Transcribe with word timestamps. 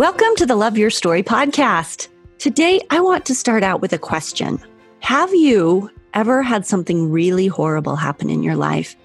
Welcome 0.00 0.34
to 0.36 0.46
the 0.46 0.56
Love 0.56 0.78
Your 0.78 0.88
Story 0.88 1.22
podcast. 1.22 2.08
Today, 2.38 2.80
I 2.88 3.00
want 3.00 3.26
to 3.26 3.34
start 3.34 3.62
out 3.62 3.82
with 3.82 3.92
a 3.92 3.98
question 3.98 4.58
Have 5.00 5.34
you 5.34 5.90
ever 6.14 6.40
had 6.40 6.64
something 6.64 7.10
really 7.10 7.48
horrible 7.48 7.96
happen 7.96 8.30
in 8.30 8.42
your 8.42 8.56
life? 8.56 8.96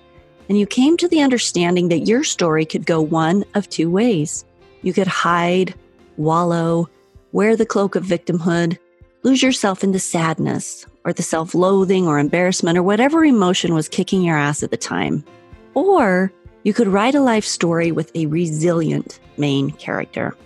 And 0.48 0.58
you 0.58 0.66
came 0.66 0.96
to 0.96 1.10
the 1.10 1.20
understanding 1.20 1.90
that 1.90 2.08
your 2.08 2.24
story 2.24 2.66
could 2.66 2.86
go 2.86 3.02
one 3.02 3.44
of 3.56 3.68
two 3.68 3.90
ways. 3.90 4.46
You 4.84 4.94
could 4.94 5.08
hide, 5.08 5.76
wallow, 6.16 6.90
wear 7.34 7.58
the 7.58 7.66
cloak 7.66 7.96
of 7.96 8.06
victimhood, 8.06 8.78
lose 9.24 9.44
yourself 9.44 9.84
into 9.84 10.00
sadness 10.00 10.86
or 11.04 11.12
the 11.12 11.24
self 11.24 11.54
loathing 11.54 12.08
or 12.08 12.20
embarrassment 12.20 12.78
or 12.78 12.84
whatever 12.84 13.26
emotion 13.26 13.74
was 13.74 13.90
kicking 13.90 14.22
your 14.22 14.38
ass 14.38 14.64
at 14.64 14.72
the 14.72 14.78
time. 14.78 15.26
Or 15.74 16.32
you 16.64 16.74
could 16.74 16.88
write 16.88 17.16
a 17.16 17.20
life 17.20 17.44
story 17.44 17.92
with 17.92 18.16
a 18.16 18.28
resilient 18.28 19.20
main 19.36 19.72
character. 19.72 20.38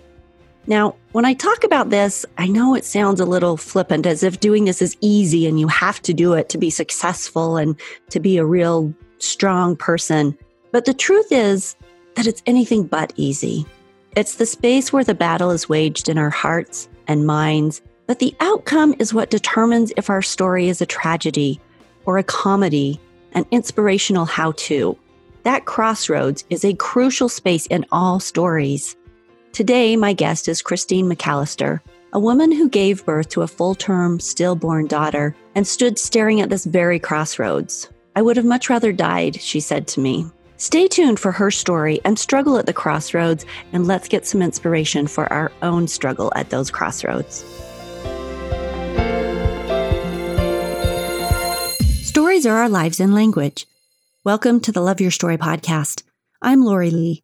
Now, 0.69 0.95
when 1.13 1.25
I 1.25 1.33
talk 1.33 1.63
about 1.63 1.89
this, 1.89 2.27
I 2.37 2.45
know 2.45 2.75
it 2.75 2.85
sounds 2.85 3.19
a 3.19 3.25
little 3.25 3.57
flippant 3.57 4.05
as 4.05 4.21
if 4.21 4.39
doing 4.39 4.65
this 4.65 4.83
is 4.83 4.95
easy 5.01 5.47
and 5.47 5.59
you 5.59 5.67
have 5.67 5.99
to 6.03 6.13
do 6.13 6.33
it 6.33 6.47
to 6.49 6.59
be 6.59 6.69
successful 6.69 7.57
and 7.57 7.75
to 8.11 8.19
be 8.19 8.37
a 8.37 8.45
real 8.45 8.93
strong 9.17 9.75
person. 9.75 10.37
But 10.71 10.85
the 10.85 10.93
truth 10.93 11.31
is 11.31 11.75
that 12.13 12.27
it's 12.27 12.43
anything 12.45 12.83
but 12.83 13.11
easy. 13.15 13.65
It's 14.15 14.35
the 14.35 14.45
space 14.45 14.93
where 14.93 15.03
the 15.03 15.15
battle 15.15 15.49
is 15.49 15.67
waged 15.67 16.07
in 16.07 16.19
our 16.19 16.29
hearts 16.29 16.87
and 17.07 17.25
minds, 17.25 17.81
but 18.05 18.19
the 18.19 18.35
outcome 18.39 18.93
is 18.99 19.11
what 19.11 19.31
determines 19.31 19.91
if 19.97 20.07
our 20.07 20.21
story 20.21 20.69
is 20.69 20.81
a 20.81 20.85
tragedy 20.85 21.59
or 22.05 22.19
a 22.19 22.23
comedy, 22.23 23.01
an 23.31 23.47
inspirational 23.49 24.25
how 24.25 24.51
to. 24.57 24.95
That 25.43 25.65
crossroads 25.65 26.45
is 26.51 26.63
a 26.63 26.75
crucial 26.75 27.29
space 27.29 27.65
in 27.67 27.87
all 27.91 28.19
stories. 28.19 28.95
Today, 29.53 29.97
my 29.97 30.13
guest 30.13 30.47
is 30.47 30.61
Christine 30.61 31.09
McAllister, 31.09 31.81
a 32.13 32.19
woman 32.19 32.51
who 32.51 32.69
gave 32.69 33.05
birth 33.05 33.29
to 33.29 33.41
a 33.41 33.47
full 33.47 33.75
term, 33.75 34.19
stillborn 34.19 34.87
daughter 34.87 35.35
and 35.55 35.67
stood 35.67 35.97
staring 35.99 36.39
at 36.39 36.49
this 36.49 36.65
very 36.65 36.99
crossroads. 36.99 37.89
I 38.15 38.21
would 38.21 38.37
have 38.37 38.45
much 38.45 38.69
rather 38.69 38.93
died, 38.93 39.41
she 39.41 39.59
said 39.59 39.87
to 39.87 39.99
me. 39.99 40.27
Stay 40.57 40.87
tuned 40.87 41.19
for 41.19 41.31
her 41.31 41.51
story 41.51 41.99
and 42.05 42.17
struggle 42.17 42.57
at 42.57 42.67
the 42.67 42.73
crossroads, 42.73 43.45
and 43.73 43.87
let's 43.87 44.07
get 44.07 44.25
some 44.25 44.41
inspiration 44.41 45.07
for 45.07 45.31
our 45.33 45.51
own 45.61 45.87
struggle 45.87 46.31
at 46.35 46.51
those 46.51 46.69
crossroads. 46.69 47.43
Stories 52.03 52.45
are 52.45 52.57
our 52.57 52.69
lives 52.69 52.99
in 52.99 53.13
language. 53.13 53.65
Welcome 54.23 54.59
to 54.61 54.71
the 54.71 54.81
Love 54.81 55.01
Your 55.01 55.11
Story 55.11 55.37
podcast. 55.37 56.03
I'm 56.41 56.63
Lori 56.63 56.91
Lee 56.91 57.23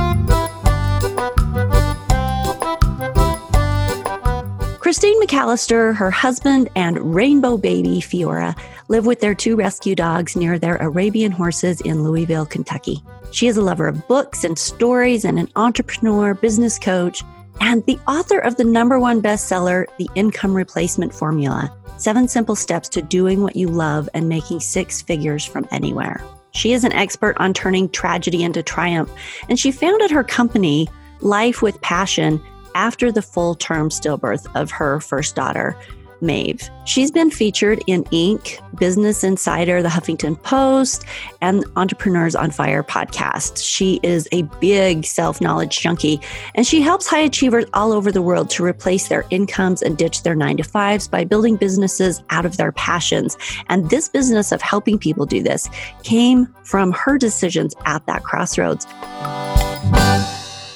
Christine 4.91 5.21
McAllister, 5.21 5.95
her 5.95 6.11
husband, 6.11 6.67
and 6.75 7.15
rainbow 7.15 7.55
baby 7.55 8.01
Fiora 8.01 8.59
live 8.89 9.05
with 9.05 9.21
their 9.21 9.33
two 9.33 9.55
rescue 9.55 9.95
dogs 9.95 10.35
near 10.35 10.59
their 10.59 10.75
Arabian 10.75 11.31
horses 11.31 11.79
in 11.79 12.03
Louisville, 12.03 12.45
Kentucky. 12.45 13.01
She 13.31 13.47
is 13.47 13.55
a 13.55 13.61
lover 13.61 13.87
of 13.87 14.05
books 14.09 14.43
and 14.43 14.59
stories 14.59 15.23
and 15.23 15.39
an 15.39 15.47
entrepreneur, 15.55 16.33
business 16.33 16.77
coach, 16.77 17.23
and 17.61 17.85
the 17.85 17.97
author 18.05 18.39
of 18.39 18.57
the 18.57 18.65
number 18.65 18.99
one 18.99 19.21
bestseller, 19.21 19.85
The 19.97 20.09
Income 20.15 20.55
Replacement 20.55 21.13
Formula 21.13 21.73
Seven 21.95 22.27
Simple 22.27 22.57
Steps 22.57 22.89
to 22.89 23.01
Doing 23.01 23.43
What 23.43 23.55
You 23.55 23.69
Love 23.69 24.09
and 24.13 24.27
Making 24.27 24.59
Six 24.59 25.01
Figures 25.01 25.45
from 25.45 25.65
Anywhere. 25.71 26.21
She 26.51 26.73
is 26.73 26.83
an 26.83 26.91
expert 26.91 27.37
on 27.37 27.53
turning 27.53 27.87
tragedy 27.87 28.43
into 28.43 28.61
triumph, 28.61 29.09
and 29.47 29.57
she 29.57 29.71
founded 29.71 30.11
her 30.11 30.25
company, 30.25 30.89
Life 31.21 31.61
with 31.61 31.79
Passion, 31.79 32.43
after 32.75 33.11
the 33.11 33.21
full 33.21 33.55
term 33.55 33.89
stillbirth 33.89 34.47
of 34.55 34.71
her 34.71 34.99
first 34.99 35.35
daughter, 35.35 35.77
Maeve. 36.21 36.69
She's 36.85 37.11
been 37.11 37.31
featured 37.31 37.83
in 37.87 38.03
Inc., 38.05 38.59
Business 38.79 39.23
Insider, 39.23 39.81
The 39.81 39.89
Huffington 39.89 40.41
Post, 40.41 41.05
and 41.41 41.65
Entrepreneurs 41.75 42.35
on 42.35 42.51
Fire 42.51 42.83
podcast. 42.83 43.63
She 43.63 43.99
is 44.03 44.27
a 44.31 44.43
big 44.59 45.05
self 45.05 45.41
knowledge 45.41 45.79
junkie, 45.79 46.21
and 46.55 46.65
she 46.65 46.81
helps 46.81 47.07
high 47.07 47.19
achievers 47.19 47.65
all 47.73 47.91
over 47.91 48.11
the 48.11 48.21
world 48.21 48.49
to 48.51 48.63
replace 48.63 49.07
their 49.07 49.25
incomes 49.29 49.81
and 49.81 49.97
ditch 49.97 50.23
their 50.23 50.35
nine 50.35 50.57
to 50.57 50.63
fives 50.63 51.07
by 51.07 51.23
building 51.23 51.55
businesses 51.55 52.23
out 52.29 52.45
of 52.45 52.57
their 52.57 52.71
passions. 52.71 53.37
And 53.69 53.89
this 53.89 54.07
business 54.07 54.51
of 54.51 54.61
helping 54.61 54.97
people 54.97 55.25
do 55.25 55.43
this 55.43 55.69
came 56.03 56.47
from 56.63 56.91
her 56.93 57.17
decisions 57.17 57.75
at 57.85 58.05
that 58.05 58.23
crossroads. 58.23 58.85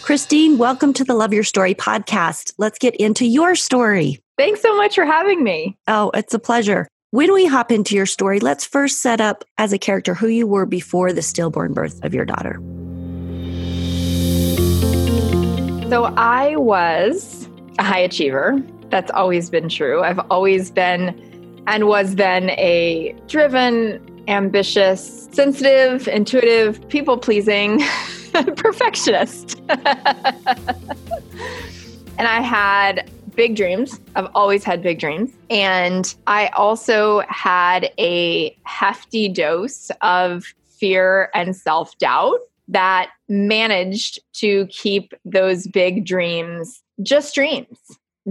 Christine, 0.06 0.60
welcome 0.60 0.94
to 0.94 1.04
the 1.04 1.16
Love 1.16 1.34
Your 1.34 1.44
Story 1.44 1.74
podcast. 1.74 2.54
Let's 2.60 2.78
get 2.78 2.96
into 2.98 3.26
your 3.26 3.56
story. 3.56 4.20
Thanks 4.38 4.62
so 4.62 4.78
much 4.78 4.94
for 4.94 5.04
having 5.04 5.44
me. 5.44 5.76
Oh, 5.88 6.12
it's 6.14 6.32
a 6.36 6.38
pleasure. 6.38 6.88
When 7.10 7.34
we 7.34 7.48
hop 7.48 7.72
into 7.72 7.96
your 7.96 8.06
story, 8.06 8.40
let's 8.40 8.64
first 8.64 9.02
set 9.02 9.20
up 9.20 9.44
as 9.58 9.74
a 9.74 9.80
character 9.80 10.14
who 10.14 10.28
you 10.28 10.46
were 10.46 10.68
before 10.68 11.12
the 11.12 11.24
stillborn 11.24 11.74
birth 11.74 12.06
of 12.06 12.14
your 12.14 12.24
daughter. 12.24 12.60
So 15.90 16.14
I 16.16 16.56
was 16.56 17.50
a 17.80 17.84
high 17.84 18.02
achiever. 18.02 18.62
That's 18.92 19.10
always 19.10 19.50
been 19.50 19.70
true. 19.70 20.04
I've 20.04 20.20
always 20.30 20.70
been 20.70 21.20
and 21.66 21.88
was 21.88 22.14
then 22.14 22.52
a 22.52 23.16
driven, 23.28 24.00
ambitious, 24.28 25.28
sensitive, 25.32 26.08
intuitive, 26.08 26.88
people 26.90 27.18
pleasing 27.18 27.82
perfectionist. 28.56 29.62
and 29.70 29.82
I 32.20 32.42
had 32.42 33.10
big 33.36 33.56
dreams. 33.56 34.00
I've 34.16 34.30
always 34.34 34.64
had 34.64 34.82
big 34.82 35.00
dreams. 35.00 35.32
And 35.50 36.14
I 36.28 36.48
also 36.50 37.22
had 37.28 37.92
a 37.98 38.56
hefty 38.64 39.30
dose 39.30 39.92
of 40.02 40.46
fear 40.70 41.30
and 41.34 41.56
self 41.56 41.98
doubt 41.98 42.40
that 42.68 43.12
managed 43.30 44.20
to 44.34 44.66
keep 44.68 45.14
those 45.24 45.68
big 45.68 46.06
dreams 46.06 46.82
just 47.04 47.36
dreams, 47.36 47.78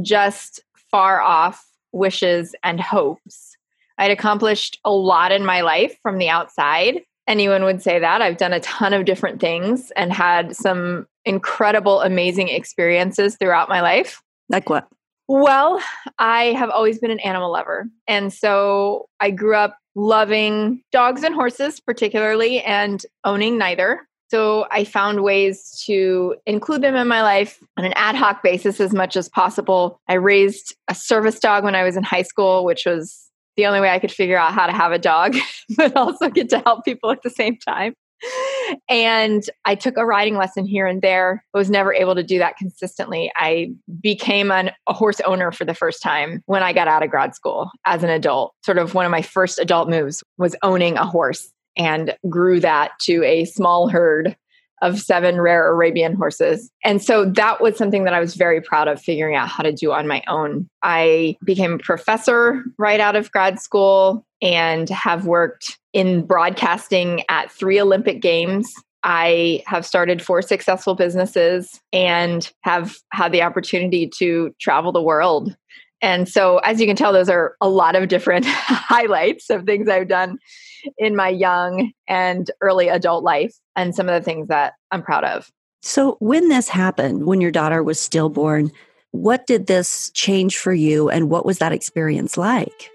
just 0.02 0.60
far 0.90 1.20
off 1.20 1.64
wishes 1.92 2.54
and 2.62 2.80
hopes. 2.80 3.56
I'd 3.98 4.10
accomplished 4.10 4.80
a 4.84 4.90
lot 4.90 5.30
in 5.30 5.44
my 5.44 5.60
life 5.60 5.96
from 6.02 6.18
the 6.18 6.28
outside 6.28 7.02
anyone 7.26 7.64
would 7.64 7.82
say 7.82 7.98
that. 7.98 8.22
I've 8.22 8.36
done 8.36 8.52
a 8.52 8.60
ton 8.60 8.92
of 8.92 9.04
different 9.04 9.40
things 9.40 9.90
and 9.92 10.12
had 10.12 10.56
some 10.56 11.06
incredible, 11.24 12.00
amazing 12.02 12.48
experiences 12.48 13.36
throughout 13.36 13.68
my 13.68 13.80
life. 13.80 14.22
Like 14.48 14.68
what? 14.68 14.88
Well, 15.26 15.80
I 16.18 16.52
have 16.52 16.70
always 16.70 16.98
been 16.98 17.10
an 17.10 17.20
animal 17.20 17.50
lover. 17.50 17.86
And 18.06 18.32
so 18.32 19.08
I 19.20 19.30
grew 19.30 19.56
up 19.56 19.78
loving 19.94 20.82
dogs 20.92 21.22
and 21.22 21.34
horses, 21.34 21.80
particularly, 21.80 22.60
and 22.60 23.04
owning 23.24 23.56
neither. 23.56 24.06
So 24.30 24.66
I 24.70 24.84
found 24.84 25.22
ways 25.22 25.82
to 25.86 26.34
include 26.44 26.82
them 26.82 26.96
in 26.96 27.06
my 27.06 27.22
life 27.22 27.58
on 27.76 27.84
an 27.84 27.92
ad 27.94 28.16
hoc 28.16 28.42
basis 28.42 28.80
as 28.80 28.92
much 28.92 29.16
as 29.16 29.28
possible. 29.28 30.00
I 30.08 30.14
raised 30.14 30.74
a 30.88 30.94
service 30.94 31.38
dog 31.38 31.64
when 31.64 31.74
I 31.74 31.84
was 31.84 31.96
in 31.96 32.02
high 32.02 32.22
school, 32.22 32.64
which 32.64 32.84
was 32.84 33.30
the 33.56 33.66
only 33.66 33.80
way 33.80 33.90
I 33.90 33.98
could 33.98 34.12
figure 34.12 34.38
out 34.38 34.52
how 34.52 34.66
to 34.66 34.72
have 34.72 34.92
a 34.92 34.98
dog, 34.98 35.36
but 35.76 35.96
also 35.96 36.28
get 36.28 36.48
to 36.50 36.60
help 36.60 36.84
people 36.84 37.10
at 37.10 37.22
the 37.22 37.30
same 37.30 37.56
time. 37.56 37.94
And 38.88 39.42
I 39.64 39.74
took 39.74 39.96
a 39.96 40.06
riding 40.06 40.36
lesson 40.36 40.66
here 40.66 40.86
and 40.86 41.02
there. 41.02 41.44
I 41.54 41.58
was 41.58 41.68
never 41.68 41.92
able 41.92 42.14
to 42.14 42.22
do 42.22 42.38
that 42.38 42.56
consistently. 42.56 43.30
I 43.36 43.72
became 44.00 44.50
an, 44.50 44.70
a 44.88 44.92
horse 44.92 45.20
owner 45.20 45.52
for 45.52 45.64
the 45.64 45.74
first 45.74 46.02
time 46.02 46.42
when 46.46 46.62
I 46.62 46.72
got 46.72 46.88
out 46.88 47.02
of 47.02 47.10
grad 47.10 47.34
school 47.34 47.70
as 47.84 48.02
an 48.02 48.10
adult. 48.10 48.54
Sort 48.64 48.78
of 48.78 48.94
one 48.94 49.04
of 49.04 49.10
my 49.10 49.22
first 49.22 49.58
adult 49.58 49.88
moves 49.88 50.22
was 50.38 50.56
owning 50.62 50.96
a 50.96 51.06
horse 51.06 51.52
and 51.76 52.16
grew 52.30 52.60
that 52.60 52.92
to 53.02 53.22
a 53.24 53.44
small 53.44 53.88
herd 53.88 54.36
of 54.84 55.00
seven 55.00 55.40
rare 55.40 55.66
Arabian 55.72 56.14
horses. 56.14 56.70
And 56.84 57.02
so 57.02 57.24
that 57.24 57.62
was 57.62 57.78
something 57.78 58.04
that 58.04 58.12
I 58.12 58.20
was 58.20 58.34
very 58.34 58.60
proud 58.60 58.86
of 58.86 59.00
figuring 59.00 59.34
out 59.34 59.48
how 59.48 59.62
to 59.62 59.72
do 59.72 59.92
on 59.92 60.06
my 60.06 60.22
own. 60.28 60.68
I 60.82 61.36
became 61.42 61.72
a 61.72 61.78
professor 61.78 62.62
right 62.78 63.00
out 63.00 63.16
of 63.16 63.32
grad 63.32 63.58
school 63.58 64.26
and 64.42 64.90
have 64.90 65.26
worked 65.26 65.78
in 65.94 66.26
broadcasting 66.26 67.22
at 67.30 67.50
three 67.50 67.80
Olympic 67.80 68.20
Games. 68.20 68.72
I 69.02 69.62
have 69.66 69.86
started 69.86 70.20
four 70.20 70.42
successful 70.42 70.94
businesses 70.94 71.80
and 71.92 72.50
have 72.60 72.96
had 73.10 73.32
the 73.32 73.42
opportunity 73.42 74.10
to 74.18 74.54
travel 74.60 74.92
the 74.92 75.02
world 75.02 75.56
And 76.04 76.28
so, 76.28 76.58
as 76.58 76.82
you 76.82 76.86
can 76.86 76.96
tell, 76.96 77.14
those 77.14 77.30
are 77.30 77.56
a 77.62 77.68
lot 77.70 77.96
of 77.96 78.08
different 78.08 78.44
highlights 78.48 79.48
of 79.48 79.64
things 79.64 79.88
I've 79.88 80.06
done 80.06 80.38
in 80.98 81.16
my 81.16 81.30
young 81.30 81.92
and 82.06 82.50
early 82.60 82.88
adult 82.88 83.24
life, 83.24 83.54
and 83.74 83.94
some 83.94 84.10
of 84.10 84.14
the 84.14 84.22
things 84.22 84.48
that 84.48 84.74
I'm 84.90 85.02
proud 85.02 85.24
of. 85.24 85.50
So, 85.80 86.18
when 86.20 86.50
this 86.50 86.68
happened, 86.68 87.24
when 87.24 87.40
your 87.40 87.50
daughter 87.50 87.82
was 87.82 87.98
stillborn, 87.98 88.70
what 89.12 89.46
did 89.46 89.66
this 89.66 90.10
change 90.10 90.58
for 90.58 90.74
you, 90.74 91.08
and 91.08 91.30
what 91.30 91.46
was 91.46 91.56
that 91.60 91.72
experience 91.72 92.36
like? 92.36 92.90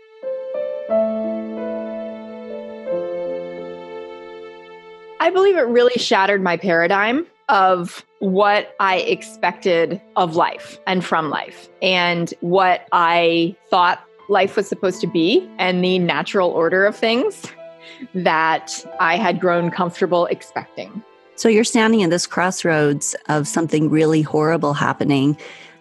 I 5.20 5.32
believe 5.34 5.58
it 5.58 5.62
really 5.62 5.98
shattered 6.00 6.44
my 6.44 6.58
paradigm 6.58 7.26
of 7.50 8.06
what 8.20 8.76
I 8.80 8.98
expected 8.98 10.02
of 10.16 10.36
life 10.36 10.80
and 10.88 11.04
from 11.04 11.30
life, 11.30 11.68
and 11.82 12.34
what 12.42 12.88
I 12.92 13.56
thought 13.70 14.04
life 14.30 14.56
was 14.56 14.68
supposed 14.68 15.02
to 15.02 15.08
be, 15.08 15.50
and 15.58 15.84
the 15.84 16.00
natural 16.00 16.52
order 16.52 16.86
of 16.86 16.96
things 16.96 17.48
that 18.14 18.86
I 19.00 19.18
had 19.18 19.40
grown 19.40 19.72
comfortable 19.72 20.28
expecting. 20.28 21.04
So 21.36 21.50
you're 21.50 21.64
standing 21.64 22.02
in 22.02 22.10
this 22.10 22.28
crossroads 22.28 23.16
of 23.28 23.48
something 23.48 23.90
really 23.90 24.22
horrible 24.22 24.74
happening. 24.74 25.38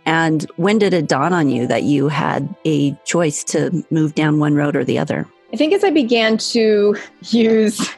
And 0.07 0.45
when 0.57 0.79
did 0.79 0.95
it 0.95 1.09
dawn 1.09 1.33
on 1.33 1.51
you 1.51 1.67
that 1.67 1.83
you 1.83 2.09
had 2.09 2.55
a 2.65 2.93
choice 3.05 3.45
to 3.45 3.85
move 3.91 4.15
down 4.15 4.39
one 4.39 4.55
road 4.55 4.77
or 4.77 4.85
the 4.85 4.99
other? 4.99 5.27
I 5.53 5.57
think 5.57 5.73
as 5.73 5.85
I 5.85 5.91
began 5.91 6.39
to 6.39 6.97
use 7.23 7.91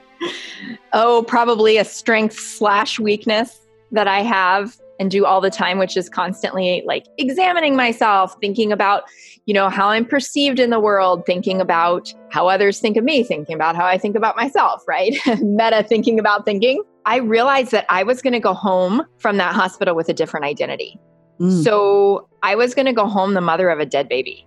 oh, 0.93 1.25
probably 1.29 1.77
a 1.77 1.85
strength 1.85 2.39
slash 2.39 2.99
weakness 2.99 3.60
that 3.93 4.09
I 4.09 4.23
have 4.23 4.77
and 4.99 5.11
do 5.11 5.25
all 5.25 5.41
the 5.41 5.51
time, 5.51 5.79
which 5.79 5.97
is 5.97 6.11
constantly 6.11 6.83
like 6.87 7.07
examining 7.17 7.75
myself, 7.75 8.37
thinking 8.41 8.71
about, 8.71 9.05
you 9.47 9.55
know, 9.55 9.71
how 9.71 9.89
I'm 9.89 10.05
perceived 10.05 10.61
in 10.61 10.69
the 10.69 10.79
world, 10.79 11.25
thinking 11.25 11.61
about 11.61 12.13
how 12.31 12.49
others 12.49 12.81
think 12.81 12.99
of 12.99 13.05
me, 13.05 13.25
thinking 13.25 13.55
about 13.55 13.77
how 13.77 13.87
I 13.87 13.97
think 13.97 14.15
about 14.15 14.37
myself, 14.37 14.85
right? 14.87 15.17
Meta 15.41 15.85
thinking 15.89 16.19
about 16.19 16.45
thinking. 16.45 16.83
I 17.07 17.17
realized 17.17 17.73
that 17.73 17.87
I 17.89 18.03
was 18.03 18.21
going 18.21 18.35
to 18.35 18.41
go 18.41 18.53
home 18.53 19.03
from 19.19 19.39
that 19.39 19.55
hospital 19.55 19.97
with 19.97 20.11
a 20.11 20.13
different 20.13 20.45
identity. 20.45 21.01
Mm. 21.41 21.65
So 21.65 22.29
I 22.43 22.55
was 22.55 22.75
going 22.75 22.87
to 22.87 22.93
go 22.93 23.07
home 23.07 23.33
the 23.33 23.41
mother 23.41 23.71
of 23.71 23.81
a 23.81 23.87
dead 23.87 24.07
baby. 24.07 24.47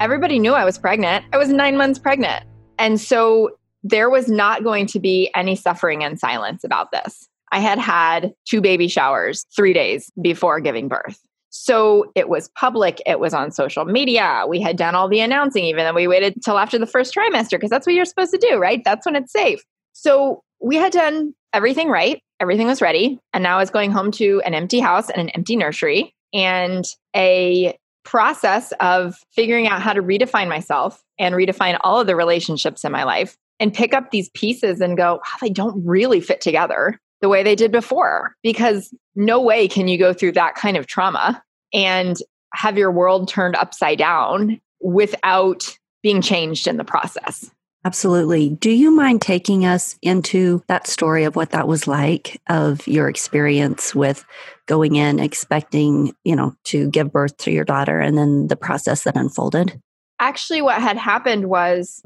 Everybody 0.00 0.40
knew 0.40 0.52
I 0.54 0.64
was 0.64 0.78
pregnant. 0.78 1.24
I 1.32 1.38
was 1.38 1.48
nine 1.48 1.76
months 1.76 2.00
pregnant. 2.00 2.44
And 2.78 3.00
so 3.00 3.56
there 3.84 4.10
was 4.10 4.28
not 4.28 4.64
going 4.64 4.86
to 4.86 4.98
be 4.98 5.30
any 5.36 5.54
suffering 5.54 6.02
and 6.02 6.18
silence 6.18 6.64
about 6.64 6.90
this. 6.90 7.28
I 7.52 7.60
had 7.60 7.78
had 7.78 8.32
two 8.48 8.60
baby 8.60 8.88
showers 8.88 9.46
three 9.54 9.74
days 9.74 10.10
before 10.20 10.58
giving 10.58 10.88
birth. 10.88 11.20
So 11.50 12.10
it 12.16 12.28
was 12.28 12.48
public, 12.56 13.00
it 13.06 13.20
was 13.20 13.32
on 13.32 13.52
social 13.52 13.84
media. 13.84 14.44
We 14.48 14.60
had 14.60 14.76
done 14.76 14.96
all 14.96 15.08
the 15.08 15.20
announcing, 15.20 15.64
even 15.66 15.84
though 15.84 15.92
we 15.92 16.08
waited 16.08 16.34
until 16.34 16.58
after 16.58 16.78
the 16.78 16.86
first 16.86 17.14
trimester, 17.14 17.52
because 17.52 17.70
that's 17.70 17.86
what 17.86 17.94
you're 17.94 18.06
supposed 18.06 18.32
to 18.32 18.38
do, 18.38 18.56
right? 18.56 18.82
That's 18.84 19.06
when 19.06 19.14
it's 19.14 19.32
safe. 19.32 19.62
So 19.92 20.42
we 20.60 20.74
had 20.76 20.90
done 20.90 21.32
everything 21.52 21.88
right. 21.88 22.20
Everything 22.40 22.66
was 22.66 22.82
ready. 22.82 23.20
And 23.32 23.44
now 23.44 23.58
I 23.58 23.60
was 23.60 23.70
going 23.70 23.92
home 23.92 24.10
to 24.12 24.42
an 24.44 24.54
empty 24.54 24.80
house 24.80 25.08
and 25.10 25.20
an 25.20 25.28
empty 25.28 25.54
nursery 25.54 26.12
and 26.32 26.84
a 27.14 27.78
process 28.04 28.72
of 28.80 29.16
figuring 29.30 29.68
out 29.68 29.80
how 29.80 29.92
to 29.92 30.02
redefine 30.02 30.48
myself 30.48 31.02
and 31.20 31.34
redefine 31.34 31.78
all 31.82 32.00
of 32.00 32.08
the 32.08 32.16
relationships 32.16 32.84
in 32.84 32.90
my 32.90 33.04
life 33.04 33.36
and 33.60 33.72
pick 33.72 33.94
up 33.94 34.10
these 34.10 34.30
pieces 34.30 34.80
and 34.80 34.96
go, 34.96 35.20
oh, 35.24 35.36
they 35.40 35.50
don't 35.50 35.84
really 35.84 36.20
fit 36.20 36.40
together 36.40 37.00
the 37.20 37.28
way 37.28 37.42
they 37.42 37.54
did 37.54 37.72
before. 37.72 38.34
Because 38.42 38.92
no 39.14 39.40
way 39.40 39.68
can 39.68 39.88
you 39.88 39.98
go 39.98 40.12
through 40.12 40.32
that 40.32 40.54
kind 40.54 40.76
of 40.76 40.86
trauma 40.86 41.42
and 41.72 42.16
have 42.52 42.78
your 42.78 42.90
world 42.90 43.28
turned 43.28 43.56
upside 43.56 43.98
down 43.98 44.60
without 44.80 45.76
being 46.02 46.20
changed 46.20 46.66
in 46.66 46.76
the 46.76 46.84
process. 46.84 47.50
Absolutely. 47.86 48.48
Do 48.48 48.70
you 48.70 48.90
mind 48.90 49.20
taking 49.20 49.66
us 49.66 49.98
into 50.00 50.62
that 50.68 50.86
story 50.86 51.24
of 51.24 51.36
what 51.36 51.50
that 51.50 51.68
was 51.68 51.86
like 51.86 52.40
of 52.48 52.86
your 52.88 53.08
experience 53.10 53.94
with 53.94 54.24
going 54.66 54.94
in 54.94 55.18
expecting, 55.18 56.14
you 56.24 56.34
know, 56.34 56.54
to 56.64 56.88
give 56.88 57.12
birth 57.12 57.36
to 57.38 57.50
your 57.50 57.64
daughter 57.64 58.00
and 58.00 58.16
then 58.16 58.46
the 58.46 58.56
process 58.56 59.04
that 59.04 59.16
unfolded? 59.16 59.78
Actually, 60.18 60.62
what 60.62 60.80
had 60.80 60.96
happened 60.96 61.50
was 61.50 62.02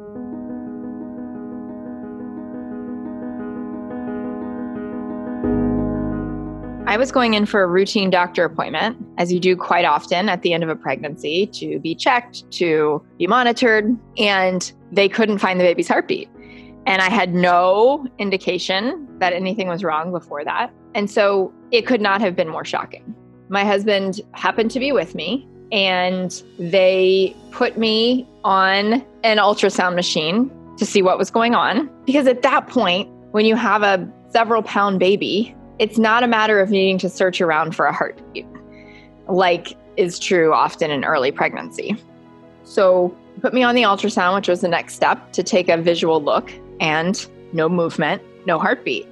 I 6.89 6.97
was 6.97 7.13
going 7.13 7.35
in 7.35 7.45
for 7.45 7.63
a 7.63 7.67
routine 7.67 8.09
doctor 8.09 8.47
appointment, 8.47 8.97
as 9.19 9.31
you 9.31 9.39
do 9.39 9.55
quite 9.57 9.85
often 9.85 10.31
at 10.31 10.41
the 10.41 10.55
end 10.55 10.63
of 10.63 10.71
a 10.71 10.75
pregnancy, 10.75 11.47
to 11.49 11.79
be 11.79 11.95
checked, 11.95 12.51
to 12.53 13.05
be 13.19 13.27
monitored, 13.27 13.95
and 14.17 14.73
they 14.91 15.07
couldn't 15.07 15.37
find 15.37 15.61
the 15.61 15.65
baby's 15.65 15.87
heartbeat. 15.87 16.31
And 16.87 17.03
I 17.03 17.11
had 17.11 17.35
no 17.35 18.07
indication 18.17 19.07
that 19.19 19.35
anything 19.35 19.69
was 19.69 19.85
wrong 19.85 20.13
before 20.13 20.43
that. 20.45 20.73
And 20.95 21.11
so 21.11 21.53
it 21.73 21.87
could 21.87 22.01
not 22.01 22.23
have 22.23 22.35
been 22.35 22.49
more 22.49 22.65
shocking. 22.65 23.15
My 23.51 23.67
husband 23.67 24.23
happened 24.33 24.71
to 24.71 24.81
be 24.81 24.91
with 24.91 25.15
me, 25.15 25.47
and 25.71 26.43
they 26.59 27.37
put 27.51 27.77
me 27.77 28.27
on 28.45 29.05
an 29.25 29.37
ultrasound 29.37 29.95
machine 29.95 30.51
to 30.79 30.87
see 30.87 31.03
what 31.03 31.19
was 31.19 31.31
going 31.31 31.55
on. 31.55 31.91
Because 32.07 32.27
at 32.27 32.41
that 32.41 32.67
point, 32.67 33.11
when 33.33 33.45
you 33.45 33.57
have 33.57 33.83
a 33.83 34.11
several 34.31 34.63
pound 34.63 34.99
baby, 34.99 35.55
it's 35.79 35.99
not 35.99 36.23
a 36.23 36.27
matter 36.27 36.61
of 36.61 36.71
needing 36.71 36.99
to 36.99 37.09
search 37.09 37.41
around 37.41 37.75
for 37.75 37.87
a 37.87 37.93
heartbeat, 37.93 38.47
like 39.29 39.77
is 39.97 40.19
true 40.19 40.53
often 40.53 40.91
in 40.91 41.05
early 41.05 41.33
pregnancy. 41.33 41.97
So, 42.65 43.17
put 43.41 43.55
me 43.55 43.63
on 43.63 43.75
the 43.75 43.83
ultrasound, 43.83 44.35
which 44.35 44.49
was 44.49 44.61
the 44.61 44.69
next 44.69 44.95
step 44.95 45.33
to 45.33 45.43
take 45.43 45.69
a 45.69 45.77
visual 45.77 46.23
look, 46.23 46.53
and 46.81 47.27
no 47.53 47.69
movement, 47.69 48.23
no 48.47 48.59
heartbeat. 48.59 49.07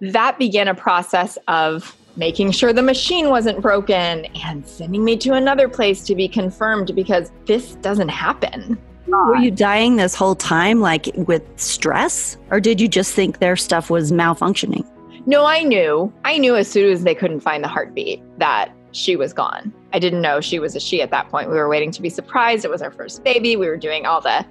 That 0.00 0.38
began 0.38 0.68
a 0.68 0.74
process 0.74 1.38
of 1.48 1.96
making 2.16 2.50
sure 2.52 2.72
the 2.72 2.82
machine 2.82 3.30
wasn't 3.30 3.60
broken 3.60 4.26
and 4.44 4.66
sending 4.66 5.04
me 5.04 5.16
to 5.16 5.32
another 5.32 5.68
place 5.68 6.04
to 6.04 6.14
be 6.14 6.28
confirmed 6.28 6.94
because 6.94 7.30
this 7.46 7.74
doesn't 7.76 8.08
happen. 8.08 8.78
Were 9.06 9.36
you 9.36 9.50
dying 9.50 9.96
this 9.96 10.14
whole 10.14 10.34
time, 10.34 10.80
like 10.80 11.10
with 11.14 11.42
stress, 11.56 12.36
or 12.50 12.60
did 12.60 12.80
you 12.80 12.88
just 12.88 13.14
think 13.14 13.38
their 13.38 13.56
stuff 13.56 13.90
was 13.90 14.12
malfunctioning? 14.12 14.86
No, 15.24 15.44
I 15.44 15.62
knew. 15.62 16.12
I 16.24 16.36
knew 16.36 16.56
as 16.56 16.68
soon 16.68 16.92
as 16.92 17.04
they 17.04 17.14
couldn't 17.14 17.40
find 17.40 17.62
the 17.62 17.68
heartbeat 17.68 18.20
that 18.38 18.72
she 18.90 19.14
was 19.14 19.32
gone. 19.32 19.72
I 19.92 19.98
didn't 19.98 20.20
know 20.20 20.40
she 20.40 20.58
was 20.58 20.74
a 20.74 20.80
she 20.80 21.00
at 21.00 21.10
that 21.10 21.28
point. 21.28 21.48
We 21.48 21.56
were 21.56 21.68
waiting 21.68 21.92
to 21.92 22.02
be 22.02 22.08
surprised. 22.08 22.64
It 22.64 22.70
was 22.70 22.82
our 22.82 22.90
first 22.90 23.22
baby. 23.22 23.56
We 23.56 23.68
were 23.68 23.76
doing 23.76 24.04
all 24.04 24.20
the, 24.20 24.44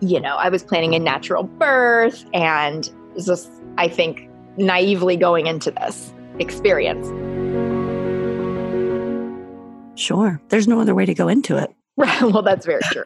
you 0.00 0.18
know, 0.18 0.36
I 0.36 0.48
was 0.48 0.62
planning 0.62 0.94
a 0.94 0.98
natural 0.98 1.44
birth 1.44 2.24
and 2.32 2.90
just, 3.22 3.50
I 3.76 3.88
think, 3.88 4.28
naively 4.56 5.16
going 5.16 5.46
into 5.46 5.70
this 5.70 6.12
experience. 6.38 7.06
Sure. 10.00 10.40
There's 10.48 10.66
no 10.66 10.80
other 10.80 10.94
way 10.94 11.04
to 11.06 11.14
go 11.14 11.28
into 11.28 11.56
it. 11.56 11.72
Well, 12.22 12.42
that's 12.42 12.66
very 12.66 12.80
true. 12.90 13.04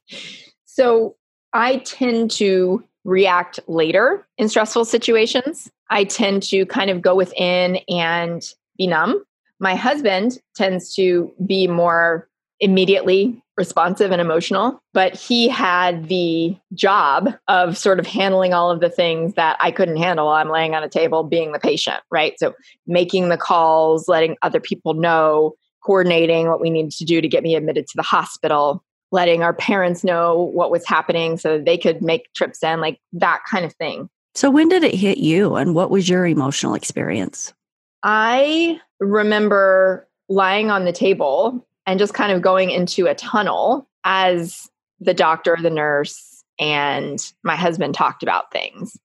So 0.65 1.17
I 1.53 1.79
tend 1.79 2.31
to 2.33 2.83
react 3.05 3.61
later 3.67 4.27
in 4.37 4.49
stressful 4.49 4.85
situations. 4.85 5.71
I 5.91 6.05
tend 6.05 6.43
to 6.45 6.67
kind 6.67 6.91
of 6.91 7.03
go 7.03 7.15
within 7.15 7.77
and 7.89 8.43
be 8.77 8.87
numb. 8.87 9.23
My 9.61 9.75
husband 9.75 10.39
tends 10.55 10.95
to 10.95 11.33
be 11.45 11.67
more 11.67 12.29
immediately 12.61 13.41
responsive 13.57 14.13
and 14.13 14.21
emotional, 14.21 14.81
but 14.95 15.17
he 15.17 15.49
had 15.49 16.09
the 16.09 16.57
job 16.75 17.35
of 17.49 17.77
sort 17.77 17.99
of 17.99 18.07
handling 18.07 18.55
all 18.55 18.71
of 18.71 18.81
the 18.81 18.89
things 18.89 19.35
that 19.35 19.57
I 19.61 19.73
couldn't 19.73 19.97
handle 19.97 20.29
I'm 20.29 20.49
laying 20.49 20.75
on 20.75 20.85
a 20.85 20.89
table 20.89 21.25
being 21.25 21.53
the 21.53 21.59
patient, 21.59 22.01
right? 22.11 22.35
So 22.39 22.55
making 22.87 23.29
the 23.29 23.37
calls, 23.37 24.07
letting 24.07 24.37
other 24.43 24.61
people 24.61 24.95
know, 24.95 25.55
coordinating 25.85 26.49
what 26.49 26.61
we 26.61 26.71
needed 26.71 26.93
to 26.93 27.05
do 27.05 27.21
to 27.21 27.29
get 27.29 27.43
me 27.43 27.57
admitted 27.57 27.87
to 27.89 27.97
the 27.97 28.03
hospital, 28.03 28.85
letting 29.11 29.43
our 29.43 29.55
parents 29.55 30.05
know 30.05 30.51
what 30.53 30.71
was 30.71 30.87
happening 30.87 31.37
so 31.39 31.59
they 31.59 31.79
could 31.79 32.03
make 32.03 32.33
trips 32.35 32.63
in, 32.63 32.81
like 32.81 33.01
that 33.13 33.41
kind 33.51 33.65
of 33.65 33.73
thing. 33.75 34.09
So, 34.35 34.51
when 34.51 34.69
did 34.69 34.85
it 34.85 34.95
hit 34.95 35.19
you 35.19 35.57
and 35.57 35.75
what 35.75 35.91
was 35.91 36.09
your 36.09 36.27
emotional 36.27 36.75
experience? 36.75 37.53
I 38.03 38.81
remember 39.01 40.07
lying 40.29 40.71
on 40.71 40.85
the 40.85 40.93
table 40.93 41.67
and 41.87 41.99
just 41.99 42.15
kind 42.15 42.33
of 42.33 42.43
going 42.43 42.71
into 42.71 43.07
a 43.07 43.15
tunnel 43.15 43.89
as 44.05 44.69
the 45.01 45.15
doctor, 45.15 45.57
the 45.61 45.71
nurse, 45.71 46.45
and 46.61 47.21
my 47.43 47.57
husband 47.57 47.95
talked 47.95 48.23
about 48.23 48.53
things 48.53 48.97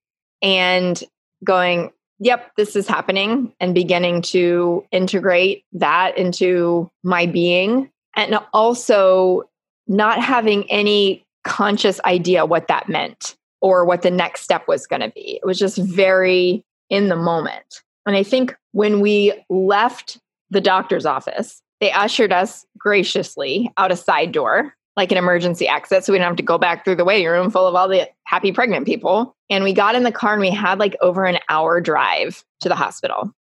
and 0.41 1.01
going, 1.43 1.91
Yep, 2.19 2.51
this 2.55 2.75
is 2.75 2.88
happening, 2.88 3.53
and 3.60 3.74
beginning 3.74 4.22
to 4.22 4.86
integrate 4.91 5.65
that 5.74 6.17
into 6.17 6.89
my 7.03 7.25
being. 7.25 7.89
And 8.15 8.38
also 8.53 9.43
not 9.88 10.22
having 10.22 10.70
any 10.72 11.25
conscious 11.44 12.00
idea 12.06 12.46
what 12.46 12.68
that 12.68 12.88
meant 12.88 13.36
or 13.62 13.86
what 13.86 14.02
the 14.02 14.12
next 14.12 14.42
step 14.42 14.68
was 14.68 14.88
going 14.88 15.02
to 15.02 15.10
be. 15.10 15.40
It 15.42 15.46
was 15.46 15.60
just 15.60 15.78
very 15.78 16.63
in 16.90 17.10
the 17.10 17.16
moment. 17.16 17.82
And 18.06 18.16
I 18.16 18.24
think 18.24 18.56
when 18.72 19.00
we 19.00 19.34
left 19.50 20.20
the 20.50 20.62
doctor's 20.62 21.06
office 21.06 21.62
They 21.84 21.92
ushered 21.92 22.32
us 22.32 22.66
graciously 22.78 23.70
out 23.75 23.92
a 23.92 23.98
side 23.98 24.32
door, 24.32 24.74
like 24.96 25.12
an 25.12 25.18
emergency 25.18 25.68
exit. 25.68 26.06
So 26.06 26.13
we 26.13 26.18
didn't 26.18 26.30
have 26.30 26.38
to 26.38 26.44
go 26.44 26.58
back 26.58 26.86
through 26.86 26.96
the 26.96 27.04
waiting 27.04 27.28
room 27.28 27.52
full 27.52 27.68
of 27.68 27.75
all 27.75 27.90
the 27.90 28.10
happy 28.24 28.54
pregnant 28.54 28.86
people. 28.86 29.36
And 29.50 29.66
we 29.66 29.74
got 29.74 29.94
in 29.94 30.04
the 30.04 30.12
car 30.12 30.32
and 30.32 30.40
we 30.40 30.50
had 30.50 30.80
like 30.80 30.96
over 31.02 31.25
an 31.25 31.40
hour 31.50 31.82
drive 31.82 32.42
to 32.62 32.70
the 32.70 32.75
hospital. 32.75 33.34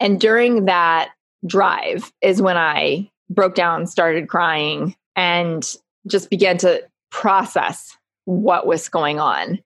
And 0.00 0.18
during 0.18 0.64
that 0.64 1.10
drive 1.46 2.10
is 2.22 2.40
when 2.40 2.56
I 2.56 3.10
broke 3.28 3.54
down, 3.54 3.86
started 3.86 4.26
crying, 4.26 4.96
and 5.16 5.76
just 6.06 6.30
began 6.30 6.58
to 6.58 6.82
process 7.10 7.96
what 8.24 8.66
was 8.66 8.88
going 8.88 9.20
on 9.20 9.58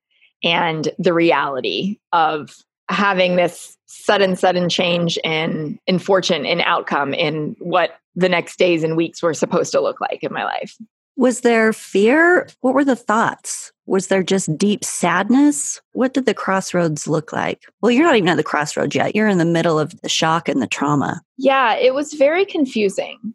and 0.43 0.89
the 0.99 1.13
reality 1.13 1.99
of 2.13 2.55
having 2.89 3.37
this 3.37 3.77
sudden 3.87 4.37
sudden 4.37 4.69
change 4.69 5.19
in 5.25 5.79
in 5.87 5.99
fortune 5.99 6.45
in 6.45 6.61
outcome 6.61 7.15
in 7.15 7.57
what 7.59 7.99
the 8.15 8.29
next 8.29 8.59
days 8.59 8.83
and 8.83 8.97
weeks 8.97 9.23
were 9.23 9.35
supposed 9.35 9.73
to 9.73 9.81
look 9.81 10.01
like 10.01 10.23
in 10.23 10.33
my 10.33 10.45
life. 10.45 10.77
Was 11.17 11.41
there 11.41 11.73
fear? 11.73 12.47
What 12.61 12.75
were 12.75 12.85
the 12.85 12.97
thoughts? 12.97 13.73
Was 13.87 14.09
there 14.09 14.23
just 14.23 14.57
deep 14.59 14.85
sadness? 14.85 15.81
What 15.93 16.13
did 16.13 16.27
the 16.27 16.35
crossroads 16.35 17.07
look 17.09 17.33
like? 17.33 17.63
Well 17.81 17.91
you're 17.91 18.05
not 18.05 18.17
even 18.17 18.29
at 18.29 18.37
the 18.37 18.43
crossroads 18.43 18.95
yet. 18.95 19.15
You're 19.15 19.29
in 19.29 19.39
the 19.39 19.45
middle 19.45 19.79
of 19.79 20.01
the 20.03 20.09
shock 20.09 20.49
and 20.49 20.61
the 20.61 20.67
trauma. 20.67 21.23
Yeah 21.39 21.75
it 21.75 21.95
was 21.95 22.15
very 22.15 22.45
confusing 22.45 23.35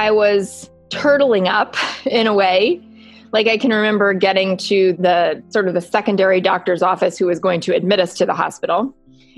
i 0.00 0.10
was 0.10 0.70
turtling 0.88 1.48
up 1.48 1.76
in 2.06 2.26
a 2.26 2.34
way 2.34 2.80
like 3.32 3.46
I 3.46 3.56
can 3.58 3.70
remember 3.70 4.12
getting 4.12 4.56
to 4.56 4.94
the 4.94 5.42
sort 5.50 5.68
of 5.68 5.74
the 5.74 5.80
secondary 5.80 6.40
doctor's 6.40 6.82
office 6.82 7.18
who 7.18 7.26
was 7.26 7.38
going 7.38 7.60
to 7.62 7.74
admit 7.74 8.00
us 8.00 8.14
to 8.14 8.26
the 8.26 8.34
hospital. 8.34 8.94